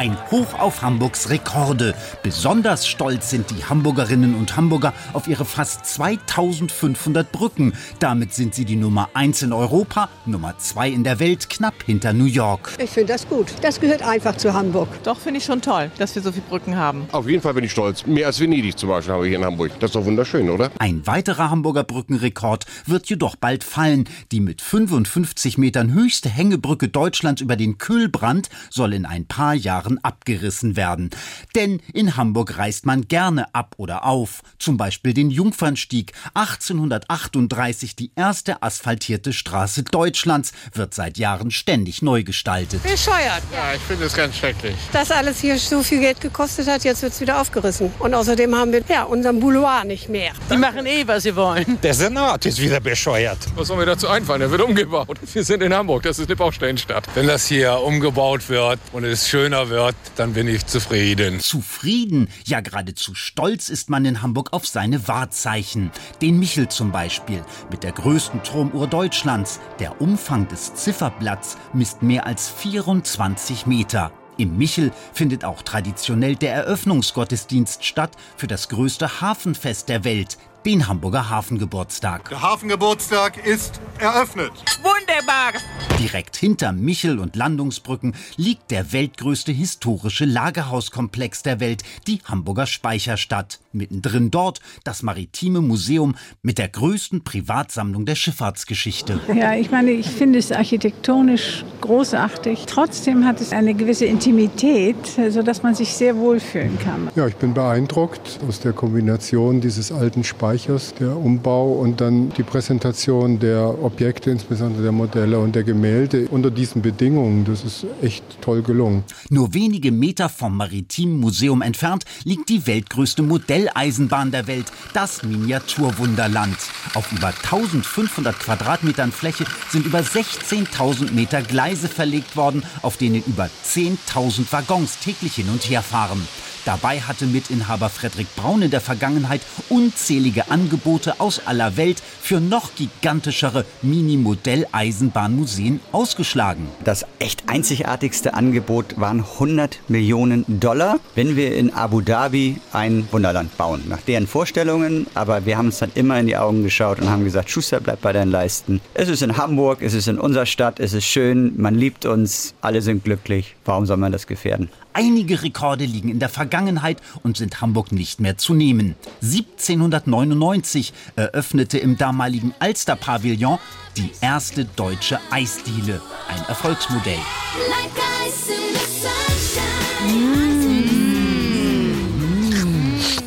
[0.02, 1.93] Ein Hoch auf Hamburgs Rekorde.
[2.24, 7.74] Besonders stolz sind die Hamburgerinnen und Hamburger auf ihre fast 2500 Brücken.
[7.99, 12.14] Damit sind sie die Nummer 1 in Europa, Nummer 2 in der Welt, knapp hinter
[12.14, 12.72] New York.
[12.80, 13.54] Ich finde das gut.
[13.62, 14.88] Das gehört einfach zu Hamburg.
[15.04, 17.06] Doch, finde ich schon toll, dass wir so viele Brücken haben.
[17.12, 18.04] Auf jeden Fall bin ich stolz.
[18.08, 19.80] Mehr als Venedig zum Beispiel haben wir hier in Hamburg.
[19.82, 20.72] Das ist doch wunderschön, oder?
[20.80, 24.06] Ein weiterer Hamburger Brückenrekord wird jedoch bald fallen.
[24.32, 29.90] Die mit 55 Metern höchste Hängebrücke Deutschlands über den Kühlbrand soll in ein paar Jahren
[29.99, 31.09] abgerissen werden.
[31.55, 34.41] Denn in Hamburg reist man gerne ab oder auf.
[34.59, 36.13] Zum Beispiel den Jungfernstieg.
[36.33, 42.83] 1838 die erste asphaltierte Straße Deutschlands wird seit Jahren ständig neu gestaltet.
[42.83, 43.43] Bescheuert.
[43.53, 44.75] Ja, ich finde es ganz schrecklich.
[44.91, 47.91] Das alles hier so viel Geld gekostet hat, jetzt wird es wieder aufgerissen.
[47.99, 50.33] Und außerdem haben wir ja unseren Boulevard nicht mehr.
[50.51, 51.79] Die machen eh, was sie wollen.
[51.81, 53.39] Der Senat ist wieder bescheuert.
[53.55, 54.41] Was soll mir dazu einfallen?
[54.41, 55.17] Der wird umgebaut.
[55.33, 57.07] Wir sind in Hamburg, das ist eine Baustellenstadt.
[57.15, 59.80] Wenn das hier umgebaut wird und es schöner wird,
[60.15, 61.39] dann bin ich zufrieden.
[61.39, 65.91] Zufrieden, ja geradezu stolz ist man in Hamburg auf seine Wahrzeichen.
[66.21, 69.59] Den Michel zum Beispiel, mit der größten Turmuhr Deutschlands.
[69.79, 74.11] Der Umfang des Zifferblatts misst mehr als 24 Meter.
[74.38, 80.88] Im Michel findet auch traditionell der Eröffnungsgottesdienst statt für das größte Hafenfest der Welt, den
[80.88, 82.30] Hamburger Hafengeburtstag.
[82.30, 84.51] Der Hafengeburtstag ist eröffnet.
[84.84, 85.53] Wunderbar!
[85.99, 93.59] Direkt hinter Michel und Landungsbrücken liegt der weltgrößte historische Lagerhauskomplex der Welt, die Hamburger Speicherstadt.
[93.74, 99.20] Mittendrin dort das Maritime Museum mit der größten Privatsammlung der Schifffahrtsgeschichte.
[99.34, 102.66] Ja, ich meine, ich finde es architektonisch großartig.
[102.66, 104.97] Trotzdem hat es eine gewisse Intimität,
[105.30, 107.09] sodass man sich sehr wohlfühlen kann.
[107.16, 110.51] Ja, ich bin beeindruckt aus der Kombination dieses alten Speichers,
[110.99, 116.52] der Umbau und dann die Präsentation der Objekte, insbesondere der Modelle und der Gemälde unter
[116.52, 117.45] diesen Bedingungen.
[117.45, 119.04] Das ist echt toll gelungen.
[119.30, 126.58] Nur wenige Meter vom Maritimen Museum entfernt liegt die weltgrößte Modelleisenbahn der Welt, das Miniaturwunderland.
[126.95, 133.49] Auf über 1500 Quadratmetern Fläche sind über 16.000 Meter Gleise verlegt worden, auf denen über
[133.66, 136.28] 10.000 Waggons täglich hin und her fahren.
[136.66, 142.76] Dabei hatte Mitinhaber Frederik Braun in der Vergangenheit unzählige Angebote aus aller Welt für noch
[142.76, 146.68] gigantischere Mini-Modell-Eisenbahnmuseen ausgeschlagen.
[146.84, 153.57] Das echt einzigartigste Angebot waren 100 Millionen Dollar, wenn wir in Abu Dhabi ein Wunderland
[153.57, 153.82] bauen.
[153.89, 157.24] Nach deren Vorstellungen, aber wir haben uns dann immer in die Augen geschaut und haben
[157.24, 158.82] gesagt, Schuster, bleib bei deinen Leisten.
[158.93, 162.53] Es ist in Hamburg, es ist in unserer Stadt, es ist schön, man liebt uns,
[162.62, 163.55] alle sind glücklich.
[163.66, 164.70] Warum soll man das gefährden?
[164.93, 168.95] Einige Rekorde liegen in der Vergangenheit und sind Hamburg nicht mehr zu nehmen.
[169.21, 173.57] 1799 eröffnete im damaligen Alster Pavillon
[173.95, 176.01] die erste deutsche Eisdiele.
[176.27, 177.19] Ein Erfolgsmodell.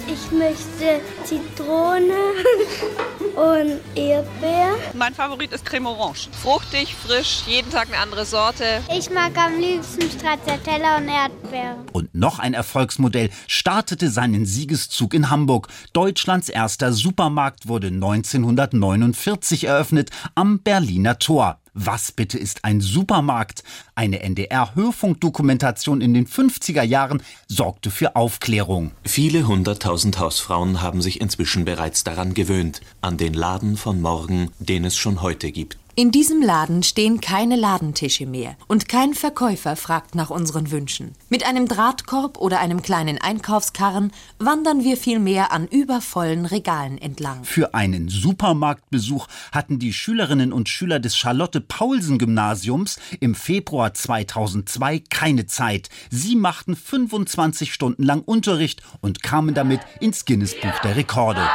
[0.07, 2.15] Ich möchte Zitrone
[3.37, 4.75] und Erdbeer.
[4.95, 6.29] Mein Favorit ist Creme Orange.
[6.43, 8.65] Fruchtig, frisch, jeden Tag eine andere Sorte.
[8.97, 11.77] Ich mag am liebsten Stracciatella und Erdbeer.
[11.93, 15.69] Und noch ein Erfolgsmodell startete seinen Siegeszug in Hamburg.
[15.93, 21.59] Deutschlands erster Supermarkt wurde 1949 eröffnet am Berliner Tor.
[21.77, 23.65] Was bitte ist ein Supermarkt?
[23.97, 28.93] Eine NDR-Hörfunkdokumentation in den 50er Jahren sorgte für Aufklärung.
[29.05, 34.85] Viele hunderttausend Hausfrauen haben sich inzwischen bereits daran gewöhnt, an den Laden von morgen, den
[34.85, 35.77] es schon heute gibt.
[35.97, 41.13] In diesem Laden stehen keine Ladentische mehr und kein Verkäufer fragt nach unseren Wünschen.
[41.29, 47.45] Mit einem Drahtkorb oder einem kleinen Einkaufskarren wandern wir vielmehr an übervollen Regalen entlang.
[47.45, 55.91] Für einen Supermarktbesuch hatten die Schülerinnen und Schüler des Charlotte-Paulsen-Gymnasiums im Februar 2002 keine Zeit.
[56.11, 61.49] Sie machten 25 Stunden lang Unterricht und kamen damit ins Guinness-Buch der Rekorde.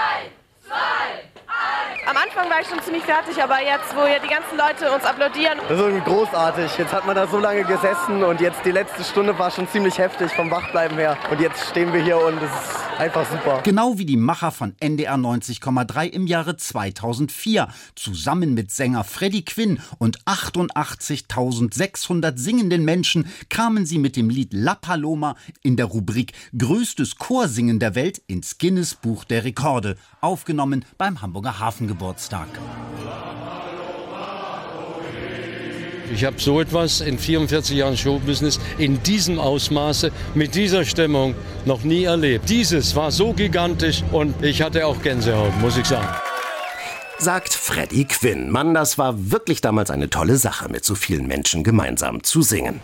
[2.09, 5.03] Am Anfang war ich schon ziemlich fertig, aber jetzt, wo ja die ganzen Leute uns
[5.03, 5.59] applaudieren.
[5.59, 6.75] Das ist irgendwie großartig.
[6.79, 9.99] Jetzt hat man da so lange gesessen und jetzt die letzte Stunde war schon ziemlich
[9.99, 11.15] heftig vom Wachbleiben her.
[11.29, 13.61] Und jetzt stehen wir hier und es ist einfach super.
[13.63, 17.67] Genau wie die Macher von NDR 90,3 im Jahre 2004.
[17.95, 24.75] Zusammen mit Sänger Freddie Quinn und 88.600 singenden Menschen kamen sie mit dem Lied La
[24.75, 31.21] Paloma in der Rubrik Größtes Chorsingen der Welt ins Guinness Buch der Rekorde, aufgenommen beim
[31.21, 31.59] Hamburger
[31.99, 32.47] Hafengeburtstag.
[36.11, 41.35] Ich habe so etwas in 44 Jahren Showbusiness in diesem Ausmaße, mit dieser Stimmung
[41.65, 42.49] noch nie erlebt.
[42.49, 46.07] Dieses war so gigantisch und ich hatte auch Gänsehaut, muss ich sagen.
[47.19, 48.49] Sagt Freddie Quinn.
[48.49, 52.79] Mann, das war wirklich damals eine tolle Sache, mit so vielen Menschen gemeinsam zu singen.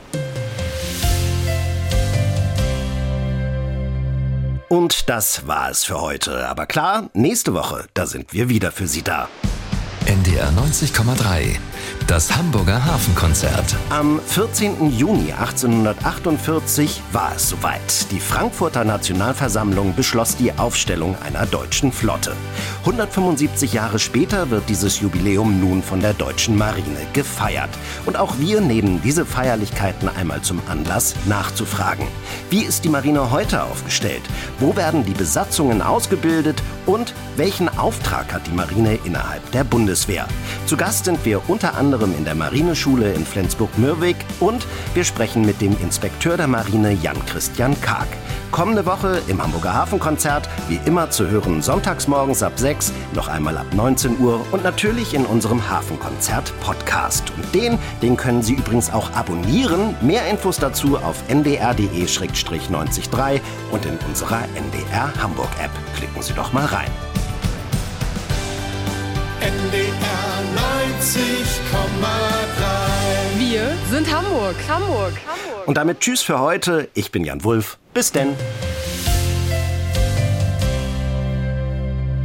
[4.67, 6.47] Und das war es für heute.
[6.47, 9.29] Aber klar, nächste Woche, da sind wir wieder für Sie da.
[10.05, 11.57] NDR 90,3.
[12.05, 13.75] Das Hamburger Hafenkonzert.
[13.89, 14.91] Am 14.
[14.91, 18.11] Juni 1848 war es soweit.
[18.11, 22.33] Die Frankfurter Nationalversammlung beschloss die Aufstellung einer deutschen Flotte.
[22.81, 27.71] 175 Jahre später wird dieses Jubiläum nun von der deutschen Marine gefeiert.
[28.05, 32.07] Und auch wir nehmen diese Feierlichkeiten einmal zum Anlass, nachzufragen.
[32.51, 34.21] Wie ist die Marine heute aufgestellt?
[34.59, 36.61] Wo werden die Besatzungen ausgebildet?
[36.85, 39.94] Und welchen Auftrag hat die Marine innerhalb der Bundeswehr?
[40.65, 45.61] Zu Gast sind wir unter anderem in der Marineschule in Flensburg-Mürwik und wir sprechen mit
[45.61, 48.07] dem Inspekteur der Marine Jan-Christian Karg.
[48.51, 53.57] Kommende Woche im Hamburger Hafenkonzert, wie immer zu hören sonntags morgens ab 6, noch einmal
[53.57, 57.33] ab 19 Uhr und natürlich in unserem Hafenkonzert-Podcast.
[57.35, 59.97] Und den, den können Sie übrigens auch abonnieren.
[60.01, 63.41] Mehr Infos dazu auf ndr.de-903
[63.71, 65.71] und in unserer NDR Hamburg-App.
[65.97, 67.04] Klicken Sie doch mal rein.
[69.45, 73.37] NDR 90,3.
[73.37, 74.55] Wir sind Hamburg.
[74.67, 75.13] Hamburg.
[75.67, 76.89] Und damit Tschüss für heute.
[76.95, 77.77] Ich bin Jan Wulff.
[77.93, 78.29] Bis denn.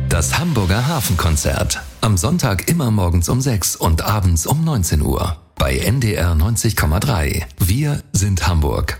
[0.08, 1.82] Das Hamburger Hafenkonzert.
[2.00, 5.36] Am Sonntag immer morgens um 6 und abends um 19 Uhr.
[5.56, 7.42] Bei NDR 90,3.
[7.58, 8.98] Wir sind Hamburg.